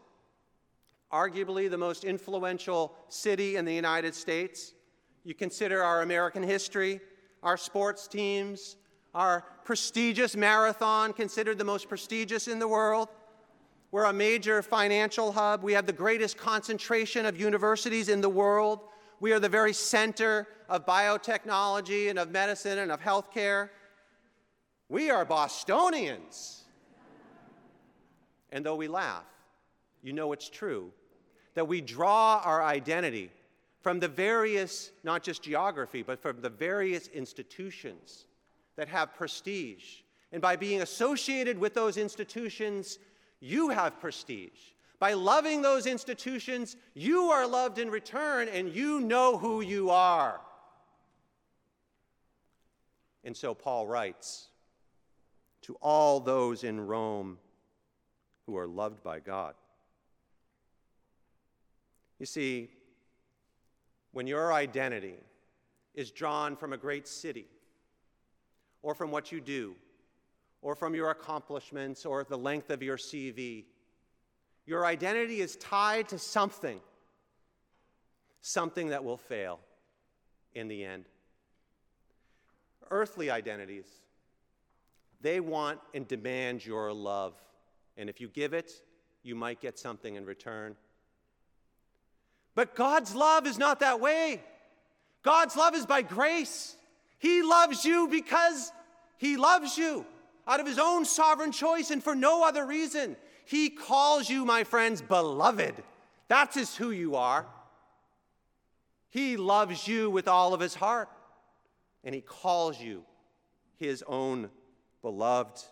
arguably 1.14 1.70
the 1.70 1.78
most 1.78 2.02
influential 2.02 2.92
city 3.08 3.54
in 3.54 3.64
the 3.64 3.72
United 3.72 4.16
States. 4.16 4.74
You 5.22 5.32
consider 5.32 5.80
our 5.80 6.02
American 6.02 6.42
history, 6.42 7.00
our 7.40 7.56
sports 7.56 8.08
teams, 8.08 8.76
our 9.14 9.44
prestigious 9.64 10.34
marathon, 10.34 11.12
considered 11.12 11.56
the 11.56 11.64
most 11.64 11.88
prestigious 11.88 12.48
in 12.48 12.58
the 12.58 12.66
world. 12.66 13.08
We're 13.92 14.06
a 14.06 14.12
major 14.12 14.60
financial 14.60 15.30
hub. 15.30 15.62
We 15.62 15.72
have 15.74 15.86
the 15.86 15.92
greatest 15.92 16.36
concentration 16.36 17.26
of 17.26 17.38
universities 17.38 18.08
in 18.08 18.20
the 18.20 18.28
world. 18.28 18.80
We 19.20 19.32
are 19.32 19.38
the 19.38 19.48
very 19.48 19.72
center 19.72 20.48
of 20.68 20.84
biotechnology 20.84 22.10
and 22.10 22.18
of 22.18 22.32
medicine 22.32 22.80
and 22.80 22.90
of 22.90 23.00
healthcare. 23.00 23.68
We 24.88 25.10
are 25.10 25.24
Bostonians. 25.24 26.64
and 28.50 28.66
though 28.66 28.76
we 28.76 28.88
laugh, 28.88 29.24
you 30.02 30.12
know 30.12 30.32
it's 30.32 30.50
true 30.50 30.92
that 31.54 31.68
we 31.68 31.80
draw 31.80 32.40
our 32.44 32.62
identity 32.62 33.30
from 33.80 34.00
the 34.00 34.08
various, 34.08 34.90
not 35.02 35.22
just 35.22 35.42
geography, 35.42 36.02
but 36.02 36.20
from 36.20 36.40
the 36.40 36.48
various 36.48 37.08
institutions 37.08 38.26
that 38.76 38.88
have 38.88 39.14
prestige. 39.14 40.00
And 40.32 40.40
by 40.42 40.56
being 40.56 40.82
associated 40.82 41.58
with 41.58 41.74
those 41.74 41.96
institutions, 41.96 42.98
you 43.40 43.68
have 43.68 44.00
prestige. 44.00 44.72
By 44.98 45.12
loving 45.12 45.60
those 45.62 45.86
institutions, 45.86 46.76
you 46.94 47.30
are 47.30 47.46
loved 47.46 47.78
in 47.78 47.90
return 47.90 48.48
and 48.48 48.74
you 48.74 49.00
know 49.00 49.36
who 49.36 49.60
you 49.60 49.90
are. 49.90 50.40
And 53.22 53.36
so 53.36 53.54
Paul 53.54 53.86
writes 53.86 54.48
to 55.62 55.76
all 55.80 56.20
those 56.20 56.64
in 56.64 56.80
Rome 56.80 57.38
who 58.46 58.56
are 58.56 58.66
loved 58.66 59.02
by 59.02 59.20
God. 59.20 59.54
You 62.18 62.26
see, 62.26 62.70
when 64.12 64.26
your 64.26 64.52
identity 64.52 65.16
is 65.94 66.10
drawn 66.10 66.56
from 66.56 66.72
a 66.72 66.76
great 66.76 67.06
city, 67.06 67.46
or 68.82 68.94
from 68.94 69.10
what 69.10 69.32
you 69.32 69.40
do, 69.40 69.74
or 70.62 70.74
from 70.74 70.94
your 70.94 71.10
accomplishments, 71.10 72.04
or 72.06 72.24
the 72.24 72.38
length 72.38 72.70
of 72.70 72.82
your 72.82 72.96
CV, 72.96 73.64
your 74.66 74.86
identity 74.86 75.40
is 75.40 75.56
tied 75.56 76.08
to 76.08 76.18
something, 76.18 76.80
something 78.40 78.88
that 78.88 79.04
will 79.04 79.16
fail 79.16 79.58
in 80.54 80.68
the 80.68 80.84
end. 80.84 81.04
Earthly 82.90 83.30
identities, 83.30 83.86
they 85.20 85.40
want 85.40 85.80
and 85.94 86.06
demand 86.06 86.64
your 86.64 86.92
love. 86.92 87.34
And 87.96 88.08
if 88.08 88.20
you 88.20 88.28
give 88.28 88.52
it, 88.52 88.72
you 89.22 89.34
might 89.34 89.60
get 89.60 89.78
something 89.78 90.16
in 90.16 90.24
return. 90.24 90.76
But 92.54 92.74
God's 92.74 93.14
love 93.14 93.46
is 93.46 93.58
not 93.58 93.80
that 93.80 94.00
way. 94.00 94.42
God's 95.22 95.56
love 95.56 95.74
is 95.74 95.86
by 95.86 96.02
grace. 96.02 96.76
He 97.18 97.42
loves 97.42 97.84
you 97.84 98.08
because 98.08 98.70
He 99.16 99.36
loves 99.36 99.76
you 99.76 100.06
out 100.46 100.60
of 100.60 100.66
His 100.66 100.78
own 100.78 101.04
sovereign 101.04 101.52
choice 101.52 101.90
and 101.90 102.02
for 102.02 102.14
no 102.14 102.44
other 102.44 102.66
reason. 102.66 103.16
He 103.46 103.70
calls 103.70 104.28
you, 104.28 104.44
my 104.44 104.64
friends, 104.64 105.02
beloved. 105.02 105.82
That's 106.28 106.54
just 106.54 106.76
who 106.76 106.90
you 106.90 107.16
are. 107.16 107.46
He 109.10 109.36
loves 109.36 109.86
you 109.86 110.10
with 110.10 110.28
all 110.28 110.54
of 110.54 110.60
His 110.60 110.74
heart, 110.74 111.08
and 112.02 112.14
He 112.14 112.20
calls 112.20 112.80
you 112.80 113.04
His 113.78 114.04
own 114.06 114.50
beloved. 115.02 115.62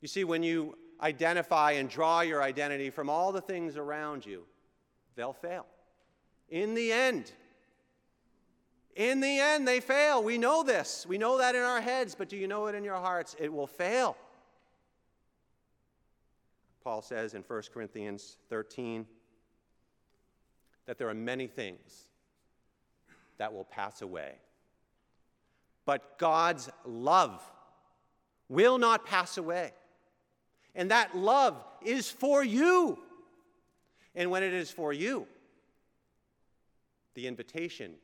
You 0.00 0.08
see, 0.08 0.24
when 0.24 0.42
you 0.42 0.76
identify 1.00 1.72
and 1.72 1.88
draw 1.88 2.20
your 2.20 2.42
identity 2.42 2.90
from 2.90 3.08
all 3.08 3.32
the 3.32 3.40
things 3.40 3.76
around 3.76 4.26
you, 4.26 4.44
they'll 5.16 5.32
fail. 5.32 5.66
In 6.48 6.74
the 6.74 6.92
end, 6.92 7.32
in 8.96 9.20
the 9.20 9.40
end, 9.40 9.66
they 9.66 9.80
fail. 9.80 10.22
We 10.22 10.38
know 10.38 10.62
this. 10.62 11.04
We 11.08 11.18
know 11.18 11.38
that 11.38 11.54
in 11.54 11.62
our 11.62 11.80
heads, 11.80 12.14
but 12.14 12.28
do 12.28 12.36
you 12.36 12.46
know 12.46 12.66
it 12.66 12.74
in 12.74 12.84
your 12.84 12.96
hearts? 12.96 13.34
It 13.38 13.52
will 13.52 13.66
fail. 13.66 14.16
Paul 16.84 17.02
says 17.02 17.34
in 17.34 17.42
1 17.42 17.62
Corinthians 17.72 18.36
13 18.50 19.06
that 20.86 20.98
there 20.98 21.08
are 21.08 21.14
many 21.14 21.46
things 21.46 22.06
that 23.38 23.52
will 23.52 23.64
pass 23.64 24.02
away. 24.02 24.34
But 25.86 26.18
God's 26.18 26.70
love 26.84 27.42
will 28.48 28.78
not 28.78 29.06
pass 29.06 29.38
away. 29.38 29.72
And 30.74 30.90
that 30.90 31.16
love 31.16 31.64
is 31.82 32.10
for 32.10 32.44
you. 32.44 32.98
And 34.14 34.30
when 34.30 34.42
it 34.42 34.52
is 34.52 34.70
for 34.70 34.92
you, 34.92 35.26
the 37.14 37.26
invitation 37.26 37.94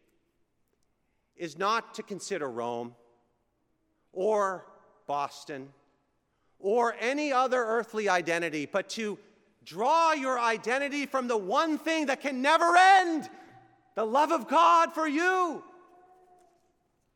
is 1.37 1.59
not 1.59 1.95
to 1.95 2.03
consider 2.03 2.49
Rome 2.49 2.95
or 4.13 4.67
Boston 5.07 5.69
or 6.59 6.95
any 7.01 7.33
other 7.33 7.63
earthly 7.65 8.09
identity, 8.09 8.67
but 8.67 8.89
to 8.91 9.19
draw 9.65 10.13
your 10.13 10.39
identity 10.39 11.07
from 11.07 11.29
the 11.29 11.37
one 11.37 11.79
thing 11.79 12.07
that 12.07 12.21
can 12.21 12.43
never 12.43 12.77
end 12.77 13.29
the 13.95 14.05
love 14.05 14.33
of 14.33 14.49
God 14.49 14.93
for 14.93 15.09
you. 15.09 15.63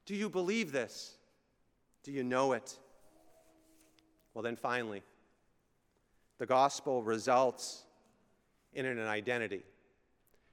Do 0.07 0.15
you 0.15 0.29
believe 0.29 0.73
this? 0.73 1.17
Do 2.03 2.13
you 2.13 2.25
know 2.25 2.53
it? 2.53 2.79
Well, 4.35 4.43
then 4.43 4.57
finally, 4.57 5.03
the 6.39 6.47
gospel 6.47 7.03
results 7.03 7.85
in 8.75 8.87
an 8.87 8.99
identity, 8.99 9.65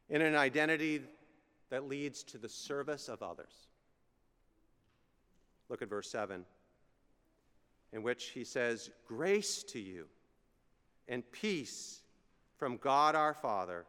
in 0.09 0.21
an 0.21 0.35
identity 0.35 1.01
that 1.69 1.87
leads 1.87 2.23
to 2.23 2.37
the 2.37 2.49
service 2.49 3.09
of 3.09 3.23
others. 3.23 3.67
Look 5.69 5.81
at 5.81 5.89
verse 5.89 6.09
7, 6.09 6.45
in 7.93 8.03
which 8.03 8.29
he 8.29 8.43
says, 8.43 8.91
Grace 9.07 9.63
to 9.63 9.79
you 9.79 10.05
and 11.07 11.29
peace 11.31 12.01
from 12.57 12.77
God 12.77 13.15
our 13.15 13.33
Father 13.33 13.85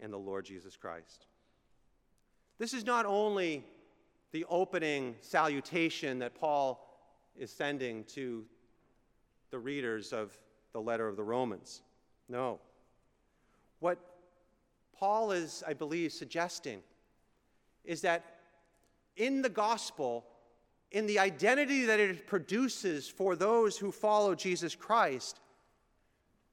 and 0.00 0.12
the 0.12 0.18
Lord 0.18 0.44
Jesus 0.44 0.76
Christ. 0.76 1.26
This 2.58 2.72
is 2.72 2.84
not 2.84 3.06
only 3.06 3.64
the 4.32 4.46
opening 4.48 5.14
salutation 5.20 6.18
that 6.18 6.34
Paul 6.34 6.82
is 7.38 7.50
sending 7.50 8.04
to 8.04 8.44
the 9.50 9.58
readers 9.58 10.12
of 10.12 10.36
the 10.72 10.80
letter 10.80 11.06
of 11.08 11.16
the 11.16 11.24
Romans. 11.24 11.82
No. 12.28 12.58
What 13.86 14.00
Paul 14.98 15.30
is, 15.30 15.62
I 15.64 15.72
believe, 15.72 16.10
suggesting 16.12 16.82
is 17.84 18.00
that 18.00 18.24
in 19.16 19.42
the 19.42 19.48
gospel, 19.48 20.24
in 20.90 21.06
the 21.06 21.20
identity 21.20 21.84
that 21.84 22.00
it 22.00 22.26
produces 22.26 23.08
for 23.08 23.36
those 23.36 23.78
who 23.78 23.92
follow 23.92 24.34
Jesus 24.34 24.74
Christ, 24.74 25.38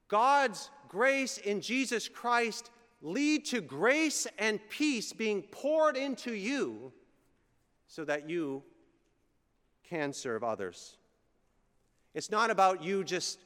God's 0.06 0.70
grace 0.86 1.38
in 1.38 1.60
Jesus 1.60 2.08
Christ 2.08 2.70
lead 3.02 3.46
to 3.46 3.60
grace 3.60 4.28
and 4.38 4.60
peace 4.68 5.12
being 5.12 5.42
poured 5.42 5.96
into 5.96 6.34
you 6.34 6.92
so 7.88 8.04
that 8.04 8.30
you 8.30 8.62
can 9.82 10.12
serve 10.12 10.44
others. 10.44 10.98
It's 12.14 12.30
not 12.30 12.52
about 12.52 12.84
you 12.84 13.02
just 13.02 13.40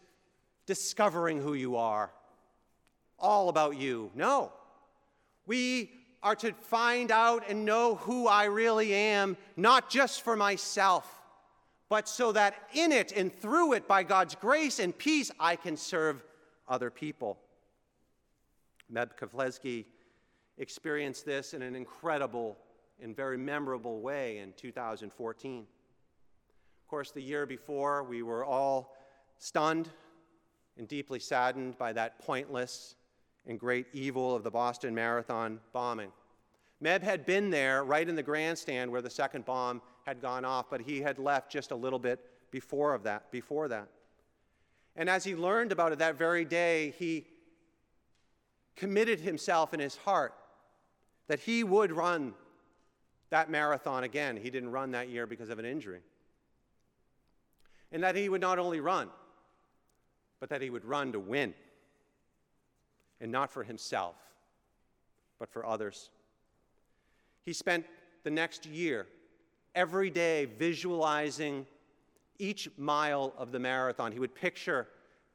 discovering 0.67 1.41
who 1.41 1.55
you 1.55 1.77
are, 1.77 2.11
all 3.19 3.49
about 3.49 3.77
you. 3.77 4.11
No. 4.15 4.53
We 5.47 5.91
are 6.23 6.37
to 6.37 6.53
find 6.53 7.11
out 7.11 7.45
and 7.49 7.65
know 7.65 7.95
who 7.97 8.27
I 8.27 8.45
really 8.45 8.93
am, 8.93 9.37
not 9.57 9.89
just 9.89 10.23
for 10.23 10.37
myself, 10.37 11.07
but 11.89 12.09
so 12.09 12.33
that 12.33 12.55
in 12.75 12.93
it 12.93 13.13
and 13.13 13.33
through 13.33 13.75
it, 13.75 13.89
by 13.89 14.03
God's 14.03 14.35
grace 14.35 14.79
and 14.79 14.97
peace, 14.97 15.31
I 15.39 15.57
can 15.57 15.77
serve 15.77 16.23
other 16.69 16.91
people. 16.91 17.39
Meb 18.93 19.17
Keflezighi 19.19 19.85
experienced 20.59 21.25
this 21.25 21.55
in 21.55 21.63
an 21.63 21.75
incredible 21.75 22.59
and 23.01 23.15
very 23.15 23.39
memorable 23.39 24.01
way 24.01 24.39
in 24.39 24.53
2014. 24.57 25.61
Of 25.61 26.89
course, 26.89 27.11
the 27.11 27.23
year 27.23 27.47
before, 27.47 28.03
we 28.03 28.23
were 28.23 28.45
all 28.45 28.97
stunned 29.39 29.89
and 30.77 30.89
deeply 30.89 31.21
saddened 31.21 31.79
by 31.79 31.93
that 31.93 32.19
pointless 32.19 32.97
and 33.49 33.59
great 33.59 33.87
evil 33.93 34.37
of 34.37 34.45
the 34.45 34.51
Boston 34.51 34.95
Marathon 34.95 35.59
bombing. 35.73 36.13
Meb 36.83 37.03
had 37.03 37.27
been 37.27 37.51
there 37.51 37.83
right 37.83 38.09
in 38.09 38.15
the 38.15 38.23
grandstand 38.23 38.91
where 38.93 39.03
the 39.03 39.11
second 39.11 39.45
bomb 39.45 39.83
had 40.07 40.21
gone 40.21 40.45
off, 40.45 40.67
but 40.71 40.81
he 40.81 41.01
had 41.01 41.19
left 41.19 41.51
just 41.51 41.73
a 41.73 41.75
little 41.75 41.99
bit 41.99 42.21
before 42.51 42.95
of 42.95 43.03
that, 43.03 43.33
before 43.33 43.67
that. 43.69 43.89
And 44.95 45.11
as 45.11 45.25
he 45.25 45.35
learned 45.35 45.73
about 45.73 45.93
it 45.93 45.99
that 45.99 46.17
very 46.17 46.45
day, 46.45 46.95
he 46.99 47.27
committed 48.77 49.19
himself 49.19 49.75
in 49.75 49.81
his 49.81 49.97
heart 49.97 50.35
that 51.27 51.41
he 51.41 51.65
would 51.65 51.91
run 51.91 52.35
that 53.31 53.51
marathon 53.51 54.05
again. 54.05 54.37
He 54.37 54.51
didn't 54.51 54.71
run 54.71 54.93
that 54.93 55.09
year 55.09 55.27
because 55.27 55.51
of 55.51 55.59
an 55.59 55.65
injury. 55.65 56.01
And 57.91 58.03
that 58.03 58.15
he 58.15 58.29
would 58.29 58.41
not 58.41 58.59
only 58.59 58.81
run, 58.81 59.09
but 60.41 60.49
that 60.51 60.63
he 60.63 60.71
would 60.71 60.85
run 60.85 61.13
to 61.13 61.21
win. 61.21 61.55
And 63.21 63.33
not 63.33 63.51
for 63.51 63.65
himself, 63.65 64.17
but 65.39 65.49
for 65.49 65.67
others. 65.67 66.11
He 67.45 67.53
spent 67.53 67.87
the 68.25 68.31
next 68.31 68.67
year 68.67 69.07
every 69.75 70.11
day 70.11 70.45
visualizing 70.45 71.67
each 72.39 72.69
mile 72.77 73.33
of 73.37 73.53
the 73.53 73.59
marathon. 73.59 74.13
He 74.13 74.21
would 74.21 74.35
picture 74.35 74.89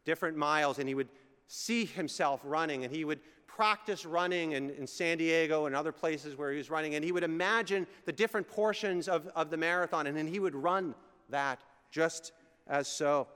different 0.05 0.37
miles 0.37 0.79
and 0.79 0.87
he 0.87 0.95
would 0.95 1.09
see 1.47 1.85
himself 1.85 2.41
running 2.43 2.83
and 2.83 2.93
he 2.93 3.05
would 3.05 3.19
practice 3.47 4.05
running 4.05 4.53
in, 4.53 4.71
in 4.71 4.87
San 4.87 5.17
Diego 5.17 5.65
and 5.65 5.75
other 5.75 5.91
places 5.91 6.37
where 6.37 6.51
he 6.51 6.57
was 6.57 6.69
running 6.69 6.95
and 6.95 7.05
he 7.05 7.11
would 7.11 7.23
imagine 7.23 7.85
the 8.05 8.11
different 8.11 8.47
portions 8.47 9.07
of, 9.07 9.27
of 9.35 9.49
the 9.49 9.57
marathon 9.57 10.07
and 10.07 10.17
then 10.17 10.27
he 10.27 10.39
would 10.39 10.55
run 10.55 10.95
that 11.29 11.61
just 11.91 12.31
as 12.67 12.87
so. 12.87 13.27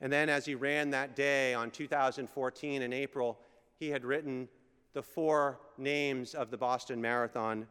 And 0.00 0.12
then 0.12 0.28
as 0.28 0.44
he 0.44 0.54
ran 0.54 0.90
that 0.90 1.16
day 1.16 1.54
on 1.54 1.70
2014 1.70 2.82
in 2.82 2.92
April, 2.92 3.38
he 3.78 3.88
had 3.88 4.04
written 4.04 4.48
the 4.92 5.02
four 5.02 5.58
names 5.78 6.34
of 6.34 6.50
the 6.50 6.56
Boston 6.56 7.00
Marathon 7.00 7.66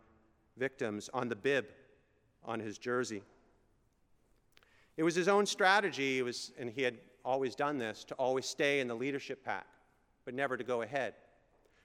victims 0.57 1.09
on 1.13 1.29
the 1.29 1.35
bib 1.35 1.65
on 2.43 2.59
his 2.59 2.77
jersey. 2.77 3.23
It 4.97 5.03
was 5.03 5.15
his 5.15 5.27
own 5.27 5.45
strategy, 5.45 6.21
was, 6.21 6.51
and 6.57 6.69
he 6.69 6.81
had 6.81 6.97
always 7.23 7.55
done 7.55 7.77
this, 7.77 8.03
to 8.05 8.13
always 8.15 8.45
stay 8.45 8.79
in 8.79 8.87
the 8.87 8.95
leadership 8.95 9.43
pack, 9.43 9.67
but 10.23 10.33
never 10.33 10.55
to 10.55 10.63
go 10.63 10.83
ahead. 10.83 11.15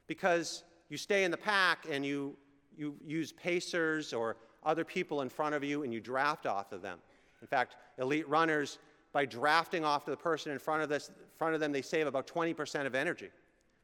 Because 0.06 0.62
you 0.88 0.96
stay 0.96 1.24
in 1.24 1.30
the 1.30 1.36
pack 1.36 1.86
and 1.90 2.04
you, 2.04 2.36
you 2.76 2.94
use 3.04 3.32
pacers 3.32 4.12
or 4.12 4.36
other 4.62 4.84
people 4.84 5.22
in 5.22 5.28
front 5.28 5.54
of 5.54 5.64
you 5.64 5.82
and 5.82 5.92
you 5.92 6.00
draft 6.00 6.46
off 6.46 6.72
of 6.72 6.82
them. 6.82 6.98
In 7.40 7.46
fact, 7.46 7.76
elite 7.98 8.28
runners, 8.28 8.78
by 9.12 9.24
drafting 9.26 9.84
off 9.84 10.04
to 10.04 10.10
the 10.10 10.16
person 10.16 10.52
in 10.52 10.58
front 10.58 10.82
of, 10.82 10.88
this, 10.88 11.10
front 11.36 11.54
of 11.54 11.60
them, 11.60 11.72
they 11.72 11.82
save 11.82 12.06
about 12.06 12.26
20% 12.26 12.86
of 12.86 12.94
energy. 12.94 13.28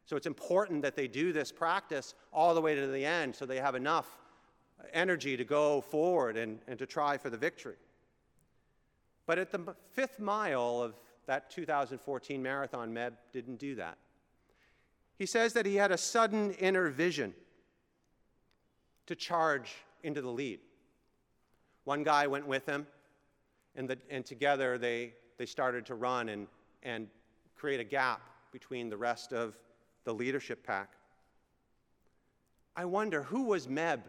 So 0.04 0.16
it's 0.16 0.26
important 0.26 0.82
that 0.82 0.94
they 0.94 1.08
do 1.08 1.32
this 1.32 1.50
practice 1.50 2.14
all 2.32 2.54
the 2.54 2.60
way 2.60 2.74
to 2.76 2.86
the 2.86 3.04
end 3.04 3.34
so 3.34 3.44
they 3.44 3.58
have 3.58 3.74
enough 3.74 4.18
energy 4.92 5.36
to 5.36 5.44
go 5.44 5.80
forward 5.80 6.36
and, 6.36 6.60
and 6.68 6.78
to 6.78 6.86
try 6.86 7.18
for 7.18 7.28
the 7.28 7.36
victory. 7.36 7.76
But 9.26 9.38
at 9.38 9.50
the 9.50 9.74
fifth 9.90 10.20
mile 10.20 10.80
of 10.80 10.94
that 11.26 11.50
2014 11.50 12.40
marathon, 12.40 12.94
Meb 12.94 13.12
didn't 13.32 13.56
do 13.56 13.74
that. 13.74 13.98
He 15.18 15.26
says 15.26 15.52
that 15.54 15.66
he 15.66 15.76
had 15.76 15.90
a 15.90 15.98
sudden 15.98 16.52
inner 16.52 16.88
vision 16.90 17.34
to 19.06 19.16
charge 19.16 19.74
into 20.02 20.20
the 20.20 20.30
lead. 20.30 20.60
One 21.84 22.04
guy 22.04 22.26
went 22.26 22.46
with 22.46 22.66
him, 22.66 22.86
and, 23.76 23.88
the, 23.88 23.98
and 24.10 24.24
together 24.24 24.78
they, 24.78 25.12
they 25.38 25.46
started 25.46 25.86
to 25.86 25.94
run 25.94 26.28
and, 26.30 26.46
and 26.82 27.08
create 27.56 27.80
a 27.80 27.84
gap 27.84 28.20
between 28.52 28.88
the 28.88 28.96
rest 28.96 29.32
of 29.32 29.56
the 30.04 30.12
leadership 30.12 30.66
pack. 30.66 30.92
I 32.74 32.84
wonder 32.84 33.22
who 33.22 33.44
was 33.44 33.66
Meb 33.66 34.00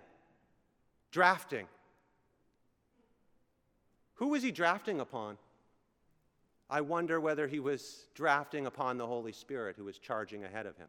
drafting? 1.12 1.68
Who 4.16 4.30
was 4.30 4.44
he 4.44 4.52
drafting 4.52 5.00
upon? 5.00 5.38
I 6.70 6.82
wonder 6.82 7.20
whether 7.20 7.48
he 7.48 7.60
was 7.60 8.08
drafting 8.14 8.66
upon 8.66 8.98
the 8.98 9.08
Holy 9.08 9.32
Spirit 9.32 9.76
who 9.78 9.86
was 9.86 10.00
charging 10.00 10.44
ahead 10.44 10.66
of 10.66 10.76
him. 10.78 10.88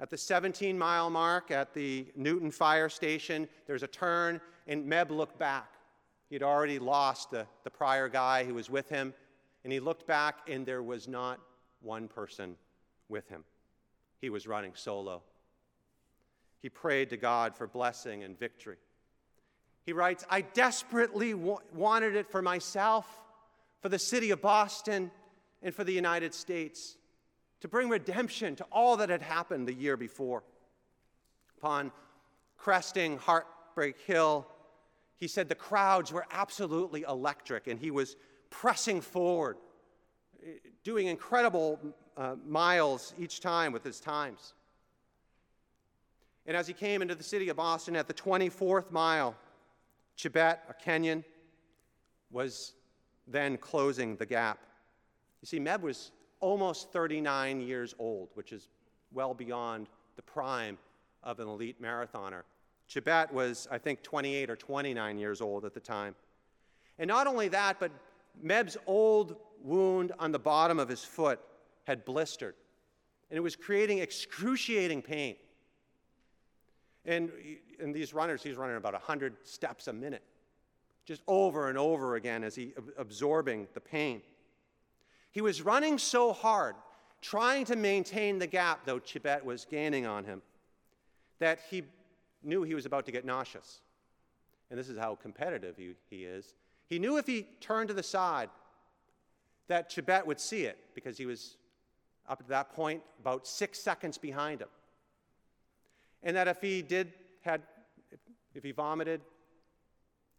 At 0.00 0.10
the 0.10 0.18
17 0.18 0.76
mile 0.76 1.08
mark 1.08 1.50
at 1.50 1.72
the 1.72 2.06
Newton 2.16 2.50
Fire 2.50 2.88
Station, 2.88 3.48
there's 3.66 3.82
a 3.82 3.86
turn, 3.86 4.40
and 4.66 4.84
Meb 4.84 5.10
looked 5.10 5.38
back. 5.38 5.72
He'd 6.32 6.42
already 6.42 6.78
lost 6.78 7.30
the, 7.30 7.46
the 7.62 7.68
prior 7.68 8.08
guy 8.08 8.44
who 8.44 8.54
was 8.54 8.70
with 8.70 8.88
him, 8.88 9.12
and 9.64 9.70
he 9.70 9.80
looked 9.80 10.06
back, 10.06 10.38
and 10.48 10.64
there 10.64 10.82
was 10.82 11.06
not 11.06 11.38
one 11.82 12.08
person 12.08 12.56
with 13.10 13.28
him. 13.28 13.44
He 14.18 14.30
was 14.30 14.46
running 14.46 14.72
solo. 14.74 15.20
He 16.62 16.70
prayed 16.70 17.10
to 17.10 17.18
God 17.18 17.54
for 17.54 17.66
blessing 17.66 18.22
and 18.22 18.38
victory. 18.38 18.78
He 19.84 19.92
writes, 19.92 20.24
I 20.30 20.40
desperately 20.40 21.34
wa- 21.34 21.58
wanted 21.74 22.16
it 22.16 22.30
for 22.30 22.40
myself, 22.40 23.06
for 23.82 23.90
the 23.90 23.98
city 23.98 24.30
of 24.30 24.40
Boston, 24.40 25.10
and 25.62 25.74
for 25.74 25.84
the 25.84 25.92
United 25.92 26.32
States, 26.32 26.96
to 27.60 27.68
bring 27.68 27.90
redemption 27.90 28.56
to 28.56 28.64
all 28.72 28.96
that 28.96 29.10
had 29.10 29.20
happened 29.20 29.68
the 29.68 29.74
year 29.74 29.98
before. 29.98 30.44
Upon 31.58 31.92
cresting 32.56 33.18
Heartbreak 33.18 34.00
Hill, 34.06 34.46
he 35.22 35.28
said 35.28 35.48
the 35.48 35.54
crowds 35.54 36.10
were 36.10 36.26
absolutely 36.32 37.04
electric, 37.08 37.68
and 37.68 37.78
he 37.78 37.92
was 37.92 38.16
pressing 38.50 39.00
forward, 39.00 39.56
doing 40.82 41.06
incredible 41.06 41.78
uh, 42.16 42.34
miles 42.44 43.14
each 43.16 43.38
time 43.38 43.70
with 43.70 43.84
his 43.84 44.00
times. 44.00 44.54
And 46.44 46.56
as 46.56 46.66
he 46.66 46.72
came 46.72 47.02
into 47.02 47.14
the 47.14 47.22
city 47.22 47.50
of 47.50 47.56
Boston 47.56 47.94
at 47.94 48.08
the 48.08 48.14
24th 48.14 48.90
mile, 48.90 49.36
Chebet, 50.18 50.58
a 50.68 50.74
Kenyan, 50.84 51.22
was 52.32 52.72
then 53.28 53.56
closing 53.58 54.16
the 54.16 54.26
gap. 54.26 54.58
You 55.40 55.46
see, 55.46 55.60
Meb 55.60 55.82
was 55.82 56.10
almost 56.40 56.92
39 56.92 57.60
years 57.60 57.94
old, 58.00 58.30
which 58.34 58.50
is 58.50 58.66
well 59.12 59.34
beyond 59.34 59.86
the 60.16 60.22
prime 60.22 60.78
of 61.22 61.38
an 61.38 61.46
elite 61.46 61.80
marathoner. 61.80 62.42
Chebet 62.92 63.32
was, 63.32 63.66
I 63.70 63.78
think, 63.78 64.02
28 64.02 64.50
or 64.50 64.56
29 64.56 65.18
years 65.18 65.40
old 65.40 65.64
at 65.64 65.72
the 65.72 65.80
time. 65.80 66.14
And 66.98 67.08
not 67.08 67.26
only 67.26 67.48
that, 67.48 67.80
but 67.80 67.90
Meb's 68.40 68.76
old 68.86 69.36
wound 69.62 70.12
on 70.18 70.32
the 70.32 70.38
bottom 70.38 70.78
of 70.78 70.88
his 70.88 71.02
foot 71.02 71.40
had 71.84 72.04
blistered, 72.04 72.54
and 73.30 73.36
it 73.36 73.40
was 73.40 73.56
creating 73.56 73.98
excruciating 73.98 75.02
pain. 75.02 75.36
And, 77.04 77.32
and 77.80 77.94
these 77.94 78.14
runners, 78.14 78.42
he's 78.42 78.56
running 78.56 78.76
about 78.76 78.92
100 78.92 79.34
steps 79.42 79.88
a 79.88 79.92
minute, 79.92 80.22
just 81.04 81.22
over 81.26 81.68
and 81.68 81.78
over 81.78 82.16
again 82.16 82.44
as 82.44 82.54
he 82.54 82.72
absorbing 82.98 83.66
the 83.74 83.80
pain. 83.80 84.22
He 85.32 85.40
was 85.40 85.62
running 85.62 85.98
so 85.98 86.32
hard, 86.32 86.76
trying 87.20 87.64
to 87.66 87.76
maintain 87.76 88.38
the 88.38 88.46
gap, 88.46 88.84
though 88.84 89.00
Chebet 89.00 89.42
was 89.42 89.64
gaining 89.64 90.06
on 90.06 90.24
him, 90.24 90.42
that 91.40 91.60
he 91.70 91.82
knew 92.42 92.62
he 92.62 92.74
was 92.74 92.86
about 92.86 93.06
to 93.06 93.12
get 93.12 93.24
nauseous. 93.24 93.80
And 94.70 94.78
this 94.78 94.88
is 94.88 94.98
how 94.98 95.14
competitive 95.16 95.76
he, 95.76 95.94
he 96.08 96.24
is. 96.24 96.54
He 96.86 96.98
knew 96.98 97.16
if 97.16 97.26
he 97.26 97.46
turned 97.60 97.88
to 97.88 97.94
the 97.94 98.02
side 98.02 98.48
that 99.68 99.90
Chebet 99.90 100.26
would 100.26 100.40
see 100.40 100.64
it 100.64 100.78
because 100.94 101.16
he 101.16 101.26
was 101.26 101.56
up 102.28 102.42
to 102.42 102.48
that 102.48 102.72
point 102.72 103.02
about 103.20 103.46
six 103.46 103.78
seconds 103.78 104.18
behind 104.18 104.60
him. 104.60 104.68
And 106.22 106.36
that 106.36 106.48
if 106.48 106.60
he 106.60 106.82
did, 106.82 107.12
had, 107.42 107.62
if 108.54 108.62
he 108.62 108.72
vomited, 108.72 109.20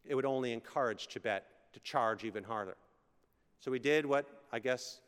it 0.06 0.16
would 0.16 0.26
only 0.26 0.54
encourage 0.54 1.08
Chebet 1.08 1.42
to 1.74 1.80
charge 1.82 2.24
even 2.24 2.44
harder. 2.44 2.76
So 3.60 3.72
he 3.72 3.80
did 3.80 4.06
what 4.06 4.26
I 4.52 4.60
guess 4.60 5.00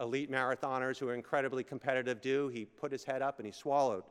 elite 0.00 0.30
marathoners 0.30 0.98
who 0.98 1.08
are 1.08 1.14
incredibly 1.14 1.62
competitive 1.62 2.20
do. 2.20 2.48
He 2.48 2.64
put 2.64 2.90
his 2.90 3.04
head 3.04 3.22
up 3.22 3.38
and 3.38 3.46
he 3.46 3.52
swallowed. 3.52 4.04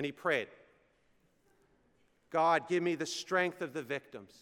And 0.00 0.06
he 0.06 0.12
prayed 0.12 0.48
God, 2.30 2.66
give 2.70 2.82
me 2.82 2.94
the 2.94 3.04
strength 3.04 3.60
of 3.60 3.74
the 3.74 3.82
victims, 3.82 4.32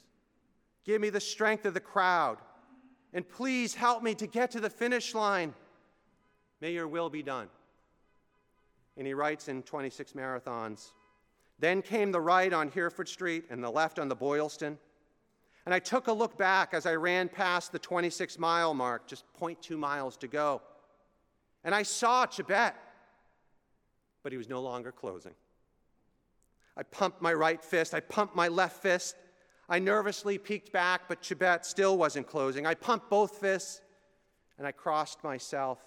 give 0.85 1.01
me 1.01 1.11
the 1.11 1.18
strength 1.18 1.66
of 1.66 1.75
the 1.75 1.81
crowd, 1.81 2.38
and 3.12 3.29
please 3.29 3.75
help 3.75 4.05
me 4.05 4.14
to 4.14 4.29
get 4.29 4.53
to 4.53 4.61
the 4.61 4.71
finish 4.71 5.16
line. 5.16 5.53
May 6.61 6.75
your 6.75 6.87
will 6.87 7.11
be 7.11 7.25
done. 7.25 7.49
And 8.97 9.05
he 9.05 9.14
writes 9.14 9.49
in 9.49 9.64
26 9.64 10.12
marathons 10.12 10.92
Then 11.59 11.83
came 11.83 12.12
the 12.12 12.21
right 12.21 12.53
on 12.53 12.71
Hereford 12.71 13.09
Street 13.09 13.47
and 13.51 13.61
the 13.61 13.68
left 13.68 13.99
on 13.99 14.09
the 14.09 14.14
Boylston. 14.14 14.79
And 15.66 15.75
I 15.75 15.81
took 15.81 16.07
a 16.07 16.12
look 16.12 16.38
back 16.38 16.73
as 16.73 16.87
I 16.87 16.94
ran 16.94 17.29
past 17.29 17.73
the 17.73 17.81
26 17.81 18.38
mile 18.38 18.75
mark, 18.75 19.09
just 19.09 19.25
0.2 19.40 19.77
miles 19.77 20.16
to 20.18 20.29
go. 20.29 20.62
And 21.64 21.75
I 21.75 21.83
saw 21.83 22.27
Chebet, 22.27 22.75
but 24.23 24.33
he 24.33 24.38
was 24.38 24.49
no 24.49 24.61
longer 24.61 24.92
closing. 24.92 25.33
I 26.79 26.85
pumped 26.85 27.21
my 27.21 27.35
right 27.35 27.62
fist, 27.62 27.93
I 27.93 28.01
pumped 28.01 28.37
my 28.37 28.49
left 28.49 28.81
fist. 28.81 29.17
I 29.69 29.79
nervously 29.79 30.38
peeked 30.38 30.73
back, 30.73 31.03
but 31.09 31.21
Chebet 31.21 31.67
still 31.67 31.99
wasn't 31.99 32.27
closing. 32.27 32.67
I 32.67 32.75
pumped 32.75 33.11
both 33.11 33.37
fists 33.37 33.83
and 34.57 34.67
I 34.67 34.73
crossed 34.73 35.23
myself. 35.23 35.79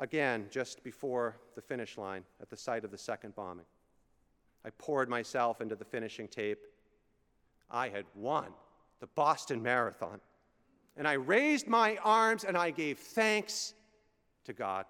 again 0.00 0.46
just 0.50 0.82
before 0.82 1.36
the 1.54 1.60
finish 1.60 1.98
line 1.98 2.24
at 2.40 2.48
the 2.48 2.56
site 2.56 2.84
of 2.84 2.90
the 2.90 2.98
second 2.98 3.34
bombing. 3.34 3.66
I 4.64 4.70
poured 4.70 5.08
myself 5.08 5.60
into 5.60 5.76
the 5.76 5.84
finishing 5.84 6.28
tape. 6.28 6.60
I 7.70 7.88
had 7.88 8.04
won 8.14 8.46
the 9.00 9.06
Boston 9.08 9.62
Marathon. 9.62 10.20
And 10.96 11.06
I 11.06 11.12
raised 11.12 11.68
my 11.68 11.96
arms 12.02 12.44
and 12.44 12.56
I 12.56 12.70
gave 12.70 12.98
thanks 12.98 13.74
to 14.44 14.52
God. 14.52 14.84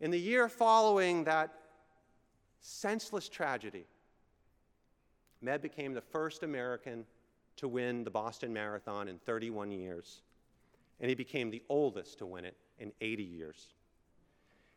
In 0.00 0.10
the 0.10 0.20
year 0.20 0.48
following 0.48 1.24
that 1.24 1.61
senseless 2.62 3.28
tragedy, 3.28 3.84
Meb 5.44 5.60
became 5.60 5.92
the 5.92 6.00
first 6.00 6.42
American 6.42 7.04
to 7.56 7.68
win 7.68 8.04
the 8.04 8.10
Boston 8.10 8.52
Marathon 8.52 9.08
in 9.08 9.18
31 9.18 9.70
years, 9.70 10.22
and 11.00 11.08
he 11.08 11.14
became 11.14 11.50
the 11.50 11.62
oldest 11.68 12.18
to 12.18 12.26
win 12.26 12.44
it 12.44 12.56
in 12.78 12.92
80 13.00 13.22
years. 13.24 13.68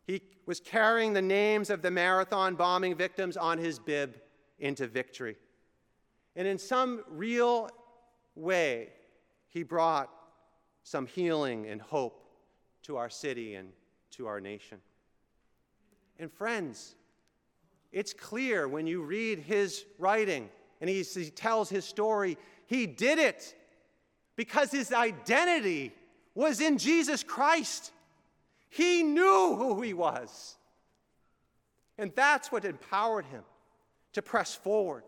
He 0.05 0.21
was 0.45 0.59
carrying 0.59 1.13
the 1.13 1.21
names 1.21 1.69
of 1.69 1.81
the 1.81 1.89
marathon 1.89 2.55
bombing 2.55 2.95
victims 2.95 3.37
on 3.37 3.57
his 3.57 3.79
bib 3.79 4.19
into 4.59 4.87
victory. 4.87 5.35
And 6.35 6.47
in 6.47 6.57
some 6.57 7.03
real 7.07 7.69
way, 8.35 8.89
he 9.47 9.63
brought 9.63 10.09
some 10.83 11.07
healing 11.07 11.65
and 11.67 11.81
hope 11.81 12.29
to 12.83 12.97
our 12.97 13.09
city 13.09 13.55
and 13.55 13.69
to 14.11 14.27
our 14.27 14.39
nation. 14.39 14.79
And 16.19 16.31
friends, 16.31 16.95
it's 17.95 18.13
clear 18.13 18.67
when 18.67 18.85
you 18.85 19.01
read 19.03 19.39
his 19.39 19.85
writing 19.97 20.49
and 20.81 20.89
he, 20.89 21.01
tells 21.33 21.69
his 21.69 21.85
story, 21.85 22.37
he 22.67 22.85
did 22.85 23.19
it 23.19 23.55
because 24.35 24.69
his 24.69 24.91
identity 24.91 25.93
was 26.35 26.59
in 26.59 26.77
Jesus 26.77 27.23
Christ. 27.23 27.93
He 28.67 29.01
knew 29.01 29.55
who 29.55 29.81
he 29.81 29.93
was. 29.93 30.57
And 31.97 32.11
that's 32.15 32.51
what 32.51 32.65
empowered 32.65 33.25
him 33.27 33.43
to 34.11 34.21
press 34.21 34.53
forward, 34.53 35.03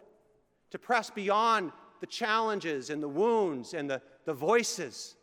to 0.71 0.79
press 0.79 1.09
beyond 1.09 1.73
the 1.99 2.07
challenges 2.07 2.89
and 2.89 3.03
the 3.03 3.09
wounds 3.09 3.73
and 3.73 3.89
the, 3.89 4.01
the 4.23 4.33
voices. 4.33 5.17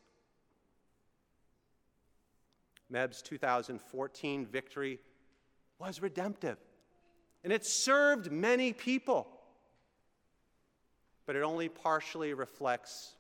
Meb's 2.90 3.22
2014 3.22 4.44
victory 4.44 4.98
was 5.79 6.03
redemptive, 6.03 6.59
and 7.44 7.52
it 7.52 7.64
served 7.64 8.33
many 8.33 8.72
people, 8.72 9.28
but 11.26 11.37
it 11.37 11.42
only 11.42 11.68
partially 11.68 12.35
reflects 12.35 13.14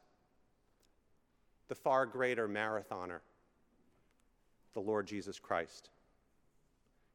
the 1.68 1.74
far 1.74 2.06
greater 2.06 2.48
marathoner, 2.48 3.20
the 4.72 4.80
Lord 4.80 5.06
Jesus 5.06 5.38
Christ. 5.38 5.90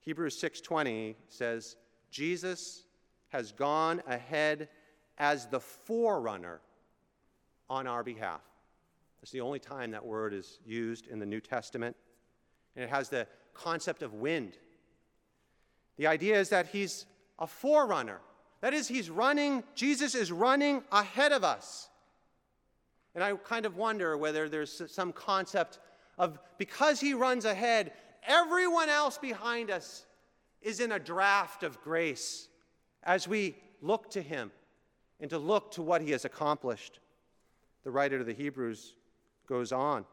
Hebrews 0.01 0.37
6:20 0.39 1.17
says, 1.27 1.75
"Jesus 2.11 2.85
has 3.29 3.51
gone 3.51 4.01
ahead 4.05 4.69
as 5.17 5.47
the 5.47 5.59
forerunner 5.59 6.61
on 7.69 7.85
our 7.85 8.03
behalf." 8.03 8.41
It's 9.21 9.31
the 9.31 9.41
only 9.41 9.59
time 9.59 9.91
that 9.91 10.05
word 10.05 10.33
is 10.33 10.59
used 10.63 11.07
in 11.07 11.19
the 11.19 11.25
New 11.25 11.41
Testament. 11.41 11.97
And 12.75 12.83
it 12.83 12.89
has 12.89 13.09
the 13.09 13.27
concept 13.53 14.01
of 14.01 14.13
wind. 14.13 14.57
The 15.99 16.07
idea 16.07 16.39
is 16.39 16.47
that 16.49 16.67
he's 16.67 17.05
a 17.37 17.45
forerunner. 17.45 18.21
That 18.61 18.73
is, 18.73 18.87
he's 18.87 19.09
running, 19.09 19.65
Jesus 19.75 20.15
is 20.15 20.31
running 20.31 20.81
ahead 20.93 21.33
of 21.33 21.43
us. 21.43 21.89
And 23.13 23.21
I 23.21 23.33
kind 23.33 23.65
of 23.65 23.75
wonder 23.75 24.17
whether 24.17 24.47
there's 24.47 24.81
some 24.87 25.11
concept 25.11 25.79
of 26.17 26.39
because 26.57 27.01
he 27.01 27.13
runs 27.13 27.43
ahead, 27.43 27.91
everyone 28.25 28.87
else 28.87 29.17
behind 29.17 29.69
us 29.69 30.05
is 30.61 30.79
in 30.79 30.93
a 30.93 30.99
draft 30.99 31.63
of 31.63 31.81
grace 31.81 32.47
as 33.03 33.27
we 33.27 33.57
look 33.81 34.09
to 34.11 34.21
him 34.21 34.51
and 35.19 35.29
to 35.29 35.37
look 35.37 35.71
to 35.71 35.81
what 35.81 36.01
he 36.01 36.11
has 36.11 36.23
accomplished. 36.23 37.01
The 37.83 37.91
writer 37.91 38.21
of 38.21 38.25
the 38.25 38.33
Hebrews 38.33 38.95
goes 39.47 39.73
on 39.73 40.05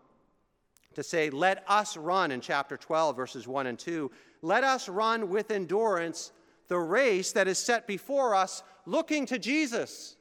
to 0.94 1.04
say, 1.04 1.30
Let 1.30 1.62
us 1.68 1.96
run 1.96 2.32
in 2.32 2.40
chapter 2.40 2.76
12, 2.76 3.14
verses 3.14 3.46
1 3.46 3.68
and 3.68 3.78
2. 3.78 4.10
Let 4.46 4.62
us 4.62 4.88
run 4.88 5.28
with 5.28 5.50
endurance 5.50 6.30
the 6.68 6.78
race 6.78 7.32
that 7.32 7.48
is 7.48 7.58
set 7.58 7.88
before 7.88 8.32
us, 8.32 8.62
looking 8.84 9.26
to 9.26 9.40
Jesus, 9.40 10.14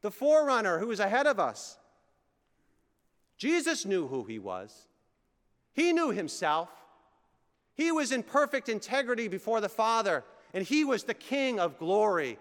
the 0.00 0.12
forerunner 0.12 0.78
who 0.78 0.92
is 0.92 1.00
ahead 1.00 1.26
of 1.26 1.40
us. 1.40 1.76
Jesus 3.36 3.84
knew 3.84 4.06
who 4.06 4.22
he 4.22 4.38
was, 4.38 4.86
he 5.72 5.92
knew 5.92 6.10
himself. 6.10 6.68
He 7.76 7.90
was 7.90 8.12
in 8.12 8.22
perfect 8.22 8.68
integrity 8.68 9.26
before 9.26 9.60
the 9.60 9.68
Father, 9.68 10.22
and 10.52 10.64
he 10.64 10.84
was 10.84 11.02
the 11.02 11.12
King 11.12 11.58
of 11.58 11.76
glory, 11.76 12.38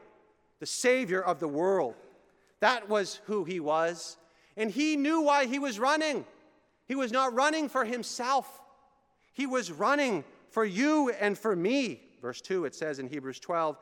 the 0.59 0.67
Savior 0.67 1.23
of 1.23 1.39
the 1.39 1.47
world. 1.47 1.95
That 2.59 2.87
was 2.87 3.19
who 3.25 3.43
he 3.43 3.59
was. 3.59 4.17
And 4.55 4.69
he 4.69 4.95
knew 4.95 5.21
why 5.21 5.47
he 5.47 5.57
was 5.57 5.79
running. 5.79 6.25
He 6.85 6.93
was 6.93 7.11
not 7.11 7.33
running 7.33 7.69
for 7.69 7.85
himself, 7.85 8.61
he 9.31 9.47
was 9.47 9.71
running 9.71 10.23
for 10.53 10.63
you 10.63 11.09
and 11.19 11.35
for 11.35 11.55
me. 11.55 11.99
Verse 12.21 12.39
2, 12.39 12.65
it 12.65 12.75
says 12.75 12.99
in 12.99 13.07
Hebrews 13.07 13.39
12, 13.39 13.75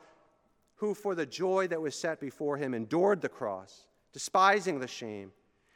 who 0.76 0.94
for 0.94 1.14
the 1.14 1.26
joy 1.26 1.66
that 1.68 1.82
was 1.82 1.94
set 1.94 2.18
before 2.18 2.56
him 2.56 2.72
endured 2.72 3.20
the 3.20 3.28
cross, 3.28 3.86
despising 4.14 4.80
the 4.80 4.88
shame, 4.88 5.32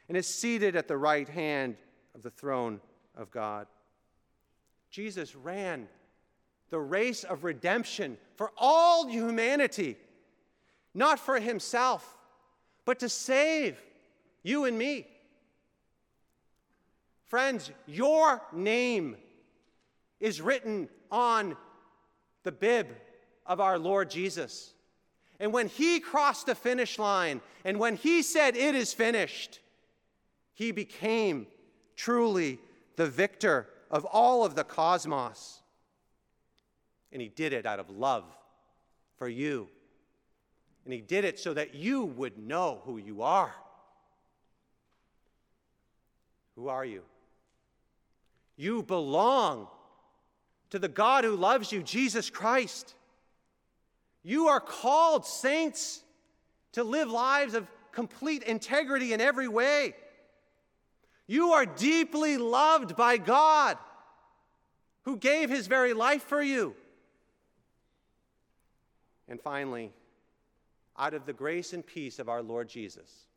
and 0.07 0.17
is 0.17 0.25
seated 0.25 0.75
at 0.75 0.87
the 0.87 0.97
right 0.97 1.29
hand 1.29 1.77
of 2.15 2.23
the 2.23 2.31
throne 2.31 2.81
of 3.15 3.29
God. 3.29 3.67
Jesus 4.89 5.35
ran 5.35 5.87
the 6.71 6.79
race 6.79 7.23
of 7.23 7.43
redemption 7.43 8.17
for 8.35 8.51
all 8.57 9.07
humanity, 9.07 9.97
not 10.95 11.19
for 11.19 11.39
himself, 11.39 12.17
but 12.85 12.99
to 12.99 13.07
save 13.07 13.77
you 14.41 14.65
and 14.65 14.75
me. 14.75 15.05
Friends, 17.27 17.69
your 17.85 18.41
name 18.51 19.15
is 20.19 20.41
written 20.41 20.89
on 21.11 21.55
the 22.43 22.51
bib 22.51 22.87
of 23.45 23.59
our 23.59 23.77
Lord 23.77 24.09
Jesus. 24.09 24.73
And 25.39 25.53
when 25.53 25.67
he 25.67 25.99
crossed 25.99 26.47
the 26.47 26.55
finish 26.55 26.97
line 26.97 27.41
and 27.63 27.79
when 27.79 27.95
he 27.95 28.21
said, 28.21 28.55
It 28.55 28.75
is 28.75 28.93
finished, 28.93 29.59
he 30.53 30.71
became 30.71 31.47
truly 31.95 32.59
the 32.95 33.07
victor 33.07 33.67
of 33.91 34.05
all 34.05 34.43
of 34.43 34.55
the 34.55 34.63
cosmos. 34.63 35.61
And 37.11 37.21
he 37.21 37.29
did 37.29 37.53
it 37.53 37.65
out 37.65 37.79
of 37.79 37.89
love 37.89 38.25
for 39.17 39.27
you. 39.27 39.69
And 40.83 40.93
he 40.93 41.01
did 41.01 41.25
it 41.25 41.39
so 41.39 41.53
that 41.53 41.75
you 41.75 42.05
would 42.05 42.37
know 42.37 42.81
who 42.85 42.97
you 42.97 43.21
are. 43.21 43.53
Who 46.55 46.69
are 46.69 46.85
you? 46.85 47.03
You 48.55 48.81
belong 48.81 49.67
to 50.69 50.79
the 50.79 50.87
God 50.87 51.23
who 51.23 51.35
loves 51.35 51.71
you, 51.71 51.81
Jesus 51.81 52.29
Christ. 52.29 52.93
You 54.23 54.47
are 54.47 54.59
called, 54.59 55.25
saints, 55.25 56.01
to 56.73 56.83
live 56.83 57.09
lives 57.09 57.53
of 57.53 57.67
complete 57.91 58.43
integrity 58.43 59.13
in 59.13 59.21
every 59.21 59.47
way. 59.47 59.95
You 61.27 61.53
are 61.53 61.65
deeply 61.65 62.37
loved 62.37 62.95
by 62.95 63.17
God, 63.17 63.77
who 65.03 65.17
gave 65.17 65.49
his 65.49 65.67
very 65.67 65.93
life 65.93 66.23
for 66.23 66.41
you. 66.41 66.75
And 69.27 69.41
finally, 69.41 69.91
out 70.97 71.13
of 71.13 71.25
the 71.25 71.33
grace 71.33 71.73
and 71.73 71.85
peace 71.85 72.19
of 72.19 72.29
our 72.29 72.41
Lord 72.41 72.69
Jesus, 72.69 73.27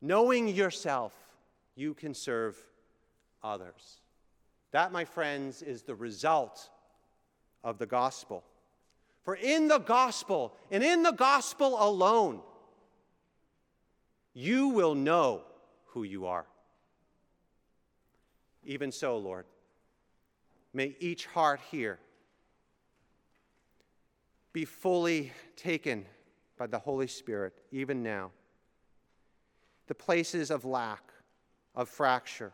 knowing 0.00 0.48
yourself, 0.48 1.12
you 1.74 1.94
can 1.94 2.14
serve 2.14 2.56
others. 3.42 4.01
That, 4.72 4.90
my 4.90 5.04
friends, 5.04 5.62
is 5.62 5.82
the 5.82 5.94
result 5.94 6.68
of 7.62 7.78
the 7.78 7.86
gospel. 7.86 8.42
For 9.22 9.36
in 9.36 9.68
the 9.68 9.78
gospel, 9.78 10.56
and 10.70 10.82
in 10.82 11.02
the 11.02 11.12
gospel 11.12 11.76
alone, 11.78 12.40
you 14.34 14.68
will 14.68 14.94
know 14.94 15.42
who 15.88 16.02
you 16.02 16.26
are. 16.26 16.46
Even 18.64 18.90
so, 18.90 19.18
Lord, 19.18 19.44
may 20.72 20.96
each 21.00 21.26
heart 21.26 21.60
here 21.70 21.98
be 24.52 24.64
fully 24.64 25.32
taken 25.56 26.06
by 26.58 26.66
the 26.66 26.78
Holy 26.78 27.06
Spirit, 27.06 27.54
even 27.70 28.02
now. 28.02 28.30
The 29.86 29.94
places 29.94 30.50
of 30.50 30.64
lack, 30.64 31.02
of 31.74 31.88
fracture, 31.88 32.52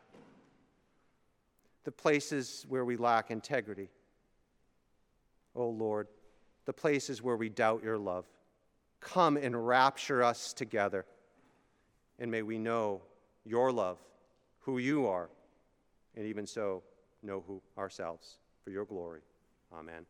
the 1.89 1.93
places 1.93 2.67
where 2.69 2.85
we 2.85 2.99
lack 2.99 3.31
integrity. 3.31 3.89
Oh 5.55 5.71
Lord, 5.71 6.07
the 6.67 6.73
places 6.75 7.23
where 7.23 7.39
we 7.39 7.49
doubt 7.49 7.83
your 7.83 7.97
love. 7.97 8.27
Come 9.01 9.39
and 9.39 9.67
rapture 9.67 10.23
us 10.23 10.53
together, 10.53 11.07
and 12.19 12.31
may 12.31 12.43
we 12.43 12.59
know 12.59 13.01
your 13.47 13.73
love, 13.73 13.97
who 14.59 14.77
you 14.77 15.07
are, 15.07 15.31
and 16.15 16.27
even 16.27 16.47
so, 16.47 16.83
know 17.23 17.43
who 17.47 17.63
ourselves 17.79 18.37
for 18.63 18.69
your 18.69 18.85
glory. 18.85 19.23
Amen. 19.73 20.05